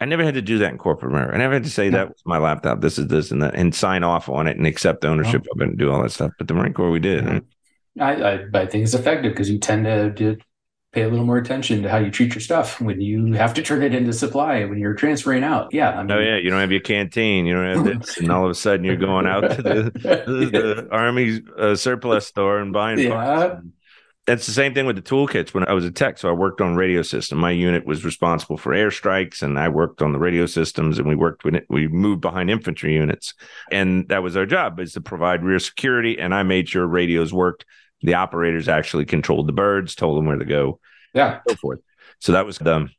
[0.00, 1.34] I never had to do that in corporate America.
[1.34, 2.80] I never had to say that was my laptop.
[2.80, 5.52] This is this and that, and sign off on it and accept ownership oh.
[5.54, 6.32] of it and do all that stuff.
[6.38, 7.24] But the Marine Corps, we did.
[7.24, 7.40] Yeah.
[8.00, 10.36] I, I, I think it's effective because you tend to, to
[10.92, 13.62] pay a little more attention to how you treat your stuff when you have to
[13.62, 15.74] turn it into supply when you're transferring out.
[15.74, 15.90] Yeah.
[15.90, 18.44] I mean, oh yeah, you don't have your canteen, you don't have this, and all
[18.44, 22.72] of a sudden you're going out to the, the, the Army uh, surplus store and
[22.72, 23.00] buying.
[23.00, 23.60] Yeah
[24.28, 26.18] that's the same thing with the toolkits when I was a tech.
[26.18, 27.38] So I worked on radio system.
[27.38, 31.16] My unit was responsible for airstrikes and I worked on the radio systems and we
[31.16, 31.64] worked with it.
[31.70, 33.32] We moved behind infantry units.
[33.72, 36.18] And that was our job is to provide rear security.
[36.18, 37.64] And I made sure radios worked.
[38.02, 40.78] The operators actually controlled the birds, told them where to go.
[41.14, 41.40] Yeah.
[41.48, 41.80] So forth.
[42.18, 42.90] So that was the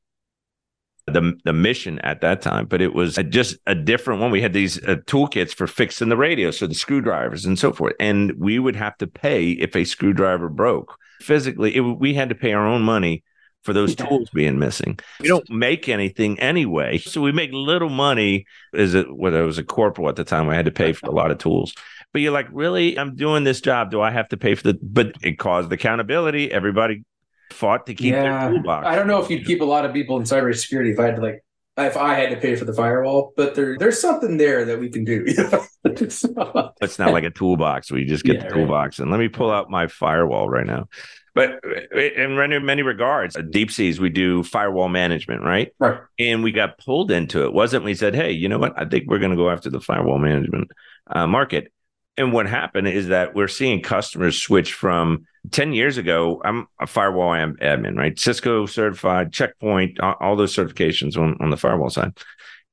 [1.10, 4.32] the the mission at that time, but it was just a different one.
[4.32, 7.94] We had these uh, toolkits for fixing the radio, so the screwdrivers and so forth,
[8.00, 12.36] and we would have to pay if a screwdriver broke physically it, we had to
[12.36, 13.24] pay our own money
[13.64, 14.98] for those tools being missing.
[15.20, 16.98] We don't make anything anyway.
[16.98, 20.50] So we make little money Is it whether it was a corporal at the time,
[20.50, 21.74] I had to pay for a lot of tools.
[22.14, 22.98] But you're like, really?
[22.98, 23.92] I'm doing this job.
[23.92, 26.52] Do I have to pay for the but it caused accountability.
[26.52, 27.04] Everybody
[27.52, 28.22] fought to keep yeah.
[28.24, 28.88] their toolbox.
[28.88, 31.16] I don't know if you'd keep a lot of people in cybersecurity if I had
[31.16, 31.44] to like
[31.78, 34.90] if I had to pay for the firewall, but there there's something there that we
[34.90, 35.24] can do.
[35.86, 39.04] it's not like a toolbox where you just get yeah, the toolbox right.
[39.04, 40.88] and let me pull out my firewall right now.
[41.36, 41.64] But
[41.96, 45.72] in many regards, DeepSeas, we do firewall management, right?
[45.80, 46.00] Right.
[46.18, 47.54] And we got pulled into it.
[47.54, 48.74] Wasn't we said, hey, you know what?
[48.76, 50.72] I think we're going to go after the firewall management
[51.08, 51.72] uh, market.
[52.20, 56.42] And what happened is that we're seeing customers switch from 10 years ago.
[56.44, 58.20] I'm a firewall admin, right?
[58.20, 62.12] Cisco certified, Check Point, all those certifications on, on the firewall side.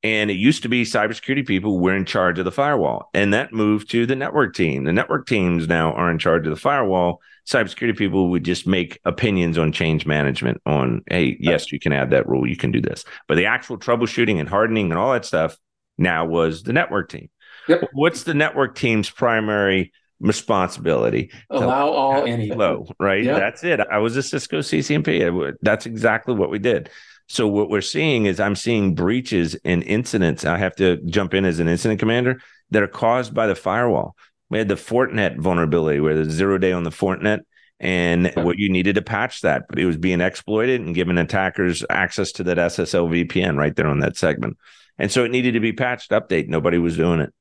[0.02, 3.08] And it used to be cybersecurity people were in charge of the firewall.
[3.14, 4.82] And that moved to the network team.
[4.82, 7.20] The network teams now are in charge of the firewall.
[7.48, 12.10] Cybersecurity people would just make opinions on change management on, hey, yes, you can add
[12.10, 13.04] that rule, you can do this.
[13.28, 15.56] But the actual troubleshooting and hardening and all that stuff
[15.98, 17.30] now was the network team.
[17.68, 17.88] Yep.
[17.92, 21.30] What's the network team's primary responsibility?
[21.50, 23.22] Oh, Allow all any flow, right?
[23.22, 23.38] Yep.
[23.38, 23.80] That's it.
[23.80, 25.54] I was a Cisco CCNP.
[25.62, 26.90] That's exactly what we did.
[27.28, 30.44] So what we're seeing is I'm seeing breaches and incidents.
[30.44, 32.40] I have to jump in as an incident commander
[32.70, 34.16] that are caused by the firewall.
[34.48, 37.40] We had the Fortinet vulnerability where there's zero day on the Fortinet
[37.80, 41.84] and what you needed to patch that, but it was being exploited and giving attackers
[41.90, 44.56] access to that SSL VPN right there on that segment.
[44.98, 46.48] And so it needed to be patched, update.
[46.48, 47.34] Nobody was doing it.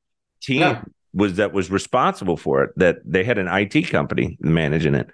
[0.45, 2.71] Team was that was responsible for it.
[2.77, 5.09] That they had an IT company managing it,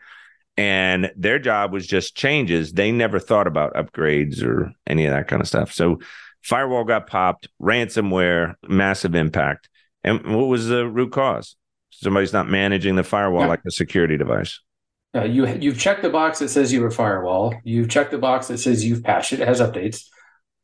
[0.57, 2.73] and their job was just changes.
[2.73, 5.71] They never thought about upgrades or any of that kind of stuff.
[5.71, 5.99] So
[6.41, 9.69] firewall got popped, ransomware, massive impact.
[10.03, 11.55] And what was the root cause?
[11.91, 14.59] Somebody's not managing the firewall like a security device.
[15.13, 17.53] Uh, you you've checked the box that says you have a firewall.
[17.63, 19.41] You've checked the box that says you've patched it.
[19.41, 20.05] It has updates,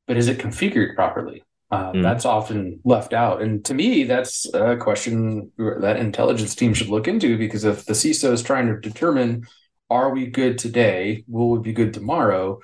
[0.08, 1.44] but is it configured properly?
[1.70, 2.02] Uh, mm.
[2.02, 7.10] That's often left out, and to me, that's a question that intelligence team should look
[7.10, 9.46] into because if the CISO is trying to determine
[9.90, 12.60] are we good today, will we be good tomorrow,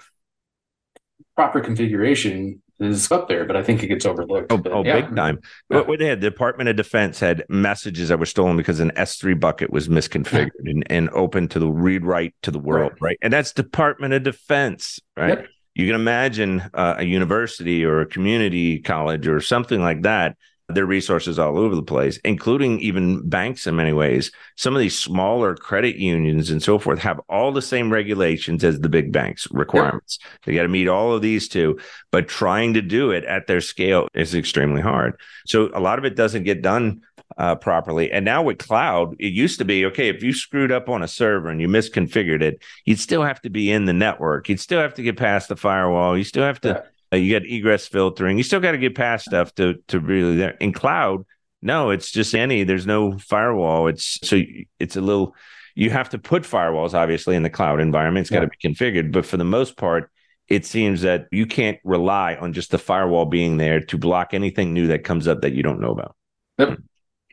[1.36, 4.51] proper configuration is up there, but I think it gets overlooked.
[4.51, 5.01] Oh, oh yeah.
[5.01, 5.39] big time.
[5.70, 5.82] Yeah.
[5.82, 9.39] What, they had, the Department of Defense had messages that were stolen because an S3
[9.39, 13.01] bucket was misconfigured and, and open to the read write to the world, right.
[13.01, 13.18] right?
[13.22, 15.39] And that's Department of Defense, right?
[15.39, 15.47] Yep.
[15.76, 20.38] You can imagine uh, a university or a community college or something like that
[20.69, 24.32] their resources all over the place, including even banks in many ways.
[24.55, 28.80] Some of these smaller credit unions and so forth have all the same regulations as
[28.80, 30.19] the big banks requirements.
[30.21, 30.32] Yep.
[30.43, 31.80] They got to meet all of these too,
[32.11, 35.19] but trying to do it at their scale is extremely hard.
[35.45, 37.01] So a lot of it doesn't get done
[37.38, 38.11] uh, properly.
[38.11, 41.07] And now with cloud, it used to be okay, if you screwed up on a
[41.07, 44.49] server and you misconfigured it, you'd still have to be in the network.
[44.49, 46.17] You'd still have to get past the firewall.
[46.17, 46.67] You still have to.
[46.69, 46.81] Yeah
[47.13, 48.38] uh, you got egress filtering.
[48.38, 50.57] You still got to get past stuff to to really there.
[50.59, 51.25] In cloud,
[51.61, 52.63] no, it's just any.
[52.63, 53.88] There's no firewall.
[53.88, 54.41] It's so
[54.79, 55.36] it's a little.
[55.75, 58.23] You have to put firewalls obviously in the cloud environment.
[58.23, 60.11] It's got to be configured, but for the most part,
[60.47, 64.73] it seems that you can't rely on just the firewall being there to block anything
[64.73, 66.15] new that comes up that you don't know about.
[66.59, 66.79] Yep.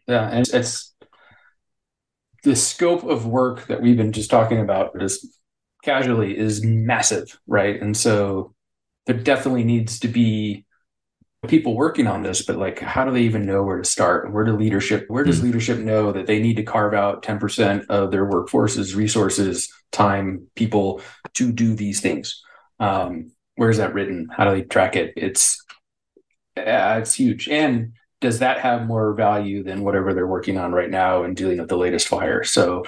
[0.07, 0.95] Yeah, and it's
[2.43, 5.27] the scope of work that we've been just talking about just
[5.85, 7.81] casually is massive, right?
[7.81, 8.55] And so
[9.07, 10.65] there definitely needs to be
[11.49, 14.33] people working on this but like how do they even know where to start?
[14.33, 17.87] Where do leadership where does mm leadership know that they need to carve out 10%
[17.89, 21.03] of their workforce's resources time people
[21.35, 22.43] to do these things?
[22.81, 24.29] Um, where's that written?
[24.37, 25.15] How do they track it?
[25.17, 25.65] It's
[26.57, 27.49] uh, it's huge.
[27.49, 31.59] And does that have more value than whatever they're working on right now and dealing
[31.59, 32.85] with the latest fire so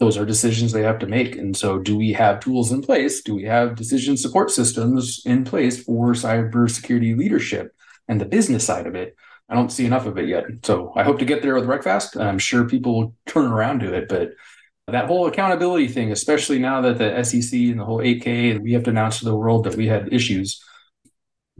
[0.00, 1.36] those are decisions they have to make.
[1.36, 3.20] And so, do we have tools in place?
[3.22, 7.74] Do we have decision support systems in place for cybersecurity leadership
[8.08, 9.14] and the business side of it?
[9.50, 10.44] I don't see enough of it yet.
[10.64, 12.18] So, I hope to get there with RecFast.
[12.18, 14.30] I'm sure people will turn around to it, but
[14.88, 18.72] that whole accountability thing, especially now that the SEC and the whole 8K, and we
[18.72, 20.64] have to announce to the world that we had issues.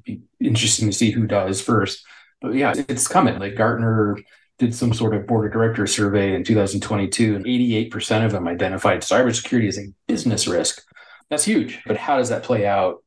[0.03, 2.07] Be interesting to see who does first.
[2.41, 3.39] But yeah, it's coming.
[3.39, 4.17] Like Gartner
[4.59, 9.03] did some sort of board of directors survey in 2022, and 88% of them identified
[9.03, 10.83] cybersecurity as a business risk.
[11.31, 11.81] That's huge.
[11.87, 13.03] But how does that play out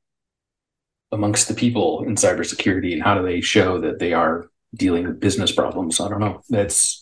[1.12, 5.20] amongst the people in cybersecurity, and how do they show that they are dealing with
[5.20, 6.00] business problems?
[6.00, 6.42] I don't know.
[6.50, 7.02] That's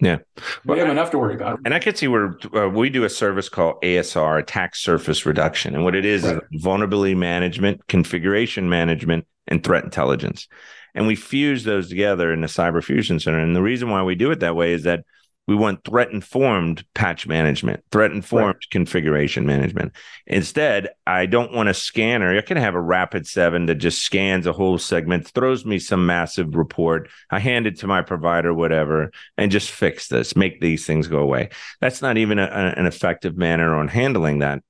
[0.00, 0.18] yeah,
[0.64, 1.58] well, we have enough to worry about.
[1.64, 5.74] And I can see where uh, we do a service called ASR, Attack Surface Reduction,
[5.74, 6.36] and what it is right.
[6.52, 10.46] is vulnerability management, configuration management, and threat intelligence
[10.94, 14.14] and we fuse those together in the cyber fusion center and the reason why we
[14.14, 15.04] do it that way is that
[15.48, 18.70] we want threat informed patch management, threat informed right.
[18.70, 19.92] configuration management.
[20.26, 22.36] Instead, I don't want a scanner.
[22.36, 26.04] I can have a Rapid 7 that just scans a whole segment, throws me some
[26.04, 27.08] massive report.
[27.30, 31.20] I hand it to my provider, whatever, and just fix this, make these things go
[31.20, 31.48] away.
[31.80, 32.44] That's not even a,
[32.76, 34.62] an effective manner on handling that.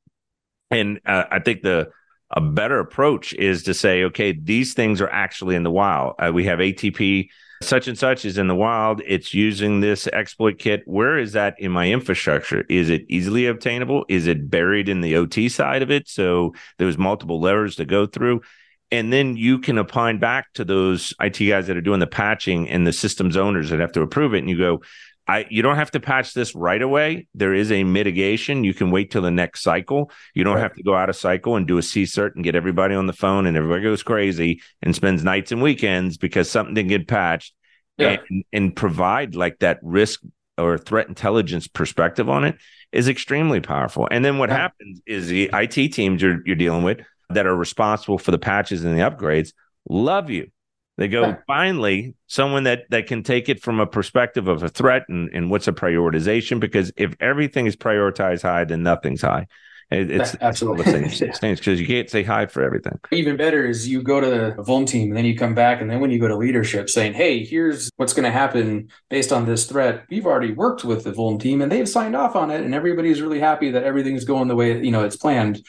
[0.71, 1.91] And uh, I think the
[2.31, 6.15] a better approach is to say, okay, these things are actually in the wild.
[6.19, 7.29] Uh, we have ATP,
[7.63, 9.03] such and such is in the wild.
[9.05, 10.83] It's using this exploit kit.
[10.87, 12.65] Where is that in my infrastructure?
[12.69, 14.05] Is it easily obtainable?
[14.09, 16.09] Is it buried in the OT side of it?
[16.09, 18.43] So there's multiple levers to go through.
[18.91, 22.69] And then you can opine back to those IT guys that are doing the patching
[22.69, 24.39] and the systems owners that have to approve it.
[24.39, 24.83] And you go,
[25.29, 27.29] I you don't have to patch this right away.
[27.35, 28.65] There is a mitigation.
[28.65, 30.11] You can wait till the next cycle.
[30.35, 30.63] You don't right.
[30.63, 33.13] have to go out of cycle and do a CSERT and get everybody on the
[33.13, 37.55] phone and everybody goes crazy and spends nights and weekends because something didn't get patched.
[37.99, 38.19] Yeah.
[38.31, 40.21] And, and provide like that risk
[40.57, 42.57] or threat intelligence perspective on it
[42.93, 44.09] is extremely powerful.
[44.11, 44.57] And then what yeah.
[44.57, 47.01] happens is the IT teams you're, you're dealing with
[47.31, 49.53] that are responsible for the patches and the upgrades
[49.89, 50.51] love you
[50.99, 55.05] They go finally someone that that can take it from a perspective of a threat
[55.09, 56.59] and, and what's a prioritization.
[56.59, 59.47] Because if everything is prioritized high, then nothing's high.
[59.93, 62.99] It, it's absolutely the same things because you can't say high for everything.
[63.13, 65.89] Even better is you go to the VULN team and then you come back and
[65.89, 69.47] then when you go to leadership saying, "Hey, here's what's going to happen based on
[69.47, 72.63] this threat." We've already worked with the VULN team and they've signed off on it,
[72.63, 75.65] and everybody's really happy that everything's going the way you know it's planned.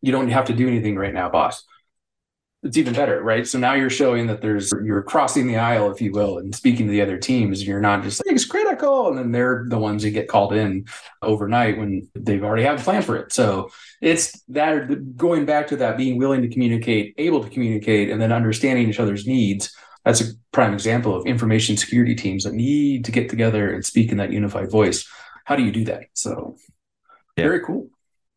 [0.00, 1.64] You don't have to do anything right now, boss
[2.62, 3.46] it's even better, right?
[3.46, 6.86] So now you're showing that there's you're crossing the aisle, if you will, and speaking
[6.86, 7.66] to the other teams.
[7.66, 10.84] You're not just like it's critical, and then they're the ones who get called in
[11.22, 13.32] overnight when they've already have a plan for it.
[13.32, 13.70] So
[14.02, 18.30] it's that going back to that being willing to communicate, able to communicate, and then
[18.30, 19.74] understanding each other's needs.
[20.04, 24.12] That's a prime example of information security teams that need to get together and speak
[24.12, 25.08] in that unified voice.
[25.44, 26.04] How do you do that?
[26.12, 26.56] So
[27.36, 27.44] yeah.
[27.44, 27.88] very cool.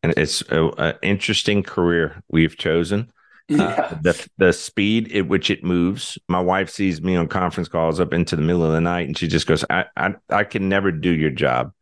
[0.02, 3.10] And it's an interesting career we've chosen
[3.48, 3.64] yeah.
[3.64, 6.18] Uh, the the speed at which it moves.
[6.28, 9.18] My wife sees me on conference calls up into the middle of the night, and
[9.18, 11.72] she just goes, "I I, I can never do your job.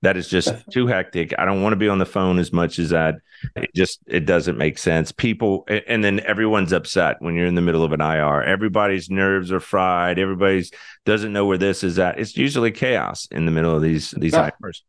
[0.00, 1.34] That is just too hectic.
[1.38, 3.16] I don't want to be on the phone as much as that.
[3.54, 5.12] It just it doesn't make sense.
[5.12, 8.42] People, and then everyone's upset when you're in the middle of an IR.
[8.42, 10.18] Everybody's nerves are fried.
[10.18, 10.70] Everybody's
[11.04, 12.18] doesn't know where this is at.
[12.18, 14.50] It's usually chaos in the middle of these these yeah.
[14.62, 14.80] IRs.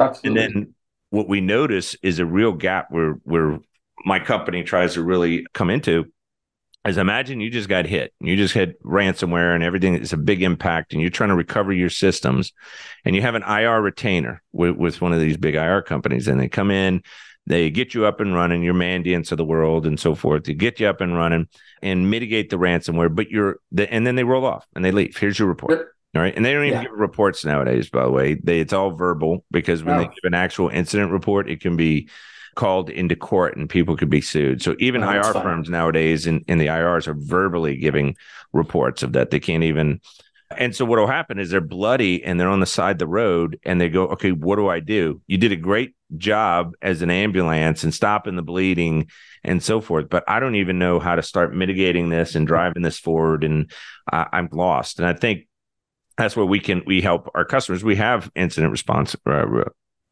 [0.00, 0.44] Absolutely.
[0.44, 0.74] And then
[1.10, 3.60] what we notice is a real gap where where
[4.06, 6.06] my company tries to really come into
[6.86, 10.42] is imagine you just got hit you just had ransomware and everything is a big
[10.42, 12.52] impact and you're trying to recover your systems
[13.04, 16.40] and you have an ir retainer with, with one of these big ir companies and
[16.40, 17.02] they come in
[17.48, 20.54] they get you up and running your Mandiants of the world and so forth to
[20.54, 21.48] get you up and running
[21.82, 25.16] and mitigate the ransomware but you're the, and then they roll off and they leave
[25.16, 26.34] here's your report all right.
[26.34, 26.84] And they don't even yeah.
[26.84, 28.34] give reports nowadays, by the way.
[28.42, 32.08] They it's all verbal because when they give an actual incident report, it can be
[32.56, 34.60] called into court and people could be sued.
[34.60, 38.16] So even oh, IR firms nowadays in, in the IRs are verbally giving
[38.52, 39.30] reports of that.
[39.30, 40.00] They can't even.
[40.56, 43.06] And so what will happen is they're bloody and they're on the side of the
[43.06, 45.20] road and they go, okay, what do I do?
[45.26, 49.08] You did a great job as an ambulance and stopping the bleeding
[49.42, 52.82] and so forth, but I don't even know how to start mitigating this and driving
[52.82, 53.42] this forward.
[53.42, 53.70] And
[54.10, 54.98] I, I'm lost.
[54.98, 55.48] And I think
[56.16, 57.84] that's where we can we help our customers.
[57.84, 59.64] We have incident response uh,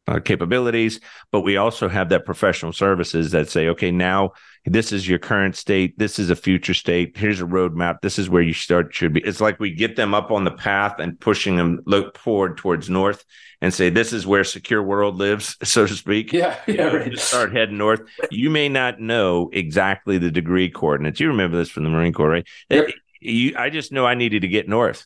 [0.07, 0.99] uh, capabilities,
[1.31, 4.31] but we also have that professional services that say, okay, now
[4.65, 7.17] this is your current state, this is a future state.
[7.17, 8.01] Here's a roadmap.
[8.01, 9.21] This is where you start should be.
[9.21, 12.89] It's like we get them up on the path and pushing them look forward towards
[12.89, 13.23] north
[13.61, 16.33] and say, this is where secure world lives, so to speak.
[16.33, 16.83] Yeah, yeah.
[16.87, 17.17] right.
[17.17, 18.01] Start heading north.
[18.31, 21.19] You may not know exactly the degree coordinates.
[21.19, 22.47] You remember this from the Marine Corps, right?
[22.69, 22.89] Yep.
[23.21, 25.05] You, I just know I needed to get north.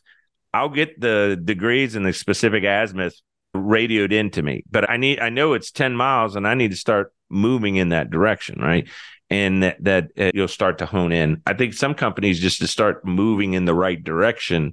[0.52, 3.18] I'll get the degrees and the specific azimuth
[3.54, 4.62] radioed into me.
[4.70, 7.90] But i need i know it's 10 miles and i need to start moving in
[7.90, 8.88] that direction right?
[9.32, 11.40] And that, that uh, you'll start to hone in.
[11.46, 14.72] I think some companies just to start moving in the right direction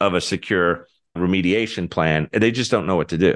[0.00, 3.34] of a secure remediation plan they just don't know what to do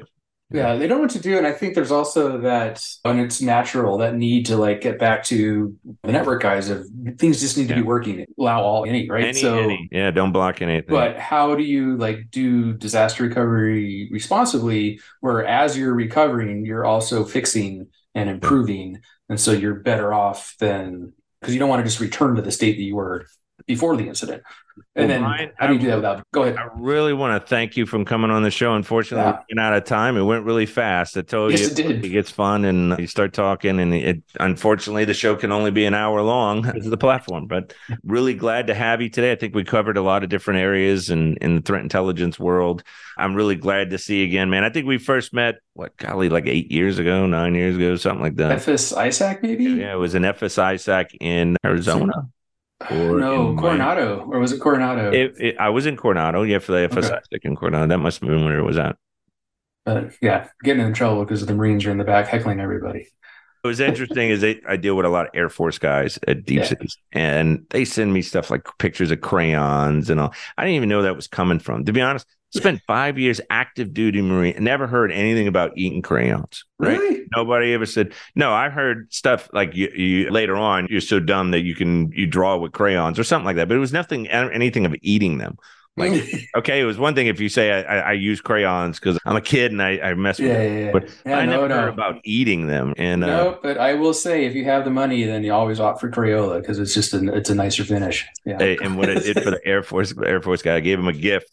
[0.53, 1.39] yeah, they don't know what to do.
[1.39, 5.25] And I think there's also that, and it's natural, that need to like get back
[5.25, 6.87] to the network guys of
[7.19, 7.81] things just need to yeah.
[7.81, 8.25] be working.
[8.39, 9.25] Allow all any, right?
[9.25, 9.89] Any, so, any.
[9.91, 10.89] yeah, don't block anything.
[10.89, 17.25] But how do you like do disaster recovery responsibly where as you're recovering, you're also
[17.25, 19.01] fixing and improving.
[19.29, 22.53] And so you're better off than because you don't want to just return to the
[22.53, 23.27] state that you were
[23.67, 24.43] before the incident.
[24.95, 26.31] And well, then Brian, how do you do that without?
[26.33, 26.57] Go ahead.
[26.57, 28.75] I really want to thank you for coming on the show.
[28.75, 29.41] Unfortunately, yeah.
[29.55, 30.17] we're out of time.
[30.17, 31.17] It went really fast.
[31.17, 32.05] I told yes, you it, did.
[32.05, 35.85] it gets fun and you start talking, and it unfortunately the show can only be
[35.85, 37.47] an hour long as the platform.
[37.47, 39.33] But really glad to have you today.
[39.33, 42.83] I think we covered a lot of different areas in in the threat intelligence world.
[43.19, 44.65] I'm really glad to see you again, man.
[44.65, 48.23] I think we first met what golly like eight years ago, nine years ago, something
[48.23, 48.53] like that.
[48.53, 49.65] FS ISAC maybe.
[49.65, 52.29] Yeah, it was an FS ISAC in Arizona.
[52.91, 55.11] Or no, Coronado, my, or was it Coronado?
[55.13, 57.41] It, it, I was in Coronado, yeah, for the FSI okay.
[57.43, 57.87] in Coronado.
[57.87, 58.97] That must have been where it was at.
[59.85, 63.09] But yeah, getting in trouble because the Marines are in the back heckling everybody.
[63.63, 66.45] What was interesting is they, I deal with a lot of Air Force guys at
[66.45, 66.65] Deep yeah.
[66.67, 70.35] Cities, and they send me stuff like pictures of crayons and all.
[70.59, 71.85] I didn't even know that was coming from.
[71.85, 76.65] To be honest, spent five years active duty Marine, never heard anything about eating crayons.
[76.81, 76.99] Right?
[76.99, 77.25] Really?
[77.37, 78.53] Nobody ever said no.
[78.53, 80.89] I heard stuff like you, you later on.
[80.91, 83.69] You're so dumb that you can you draw with crayons or something like that.
[83.69, 85.57] But it was nothing anything of eating them.
[85.97, 86.25] Like,
[86.57, 89.41] okay, it was one thing if you say I, I use crayons because I'm a
[89.41, 90.93] kid and I, I mess with yeah, them, yeah, yeah.
[90.93, 91.81] but yeah, I no, never no.
[91.81, 92.95] heard about eating them.
[92.97, 95.81] And no, uh, but I will say if you have the money, then you always
[95.81, 98.27] opt for Crayola because it's just a it's a nicer finish.
[98.45, 98.59] Yeah.
[98.61, 101.13] and what I did for the Air Force Air Force guy, I gave him a
[101.13, 101.49] gift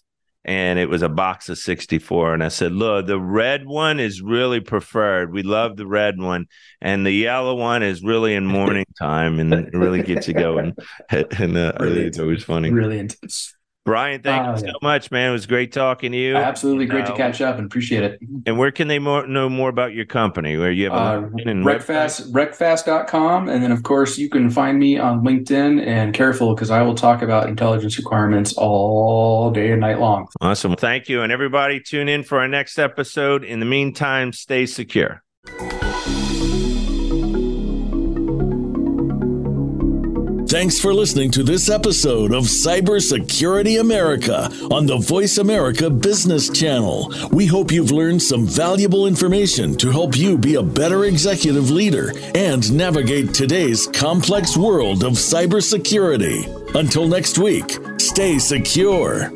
[0.46, 4.22] and it was a box of 64 and i said look the red one is
[4.22, 6.48] really preferred we love the red one
[6.82, 10.74] and the yellow one is really in morning time and it really gets you going
[11.10, 13.18] and uh, it's always funny brilliant
[13.90, 14.72] Brian, thank uh, you so yeah.
[14.84, 15.30] much, man.
[15.30, 16.36] It was great talking to you.
[16.36, 18.20] Absolutely great uh, to catch up and appreciate it.
[18.46, 20.58] And where can they more, know more about your company?
[20.58, 23.50] Where you have a uh, RecFast, recfast.com.
[23.50, 26.94] And then, of course, you can find me on LinkedIn and careful because I will
[26.94, 30.28] talk about intelligence requirements all day and night long.
[30.40, 30.76] Awesome.
[30.76, 31.24] Thank you.
[31.24, 33.44] And everybody, tune in for our next episode.
[33.44, 35.24] In the meantime, stay secure.
[40.50, 47.14] Thanks for listening to this episode of Cybersecurity America on the VoiceAmerica Business Channel.
[47.30, 52.14] We hope you've learned some valuable information to help you be a better executive leader
[52.34, 56.74] and navigate today's complex world of cybersecurity.
[56.74, 59.32] Until next week, stay secure.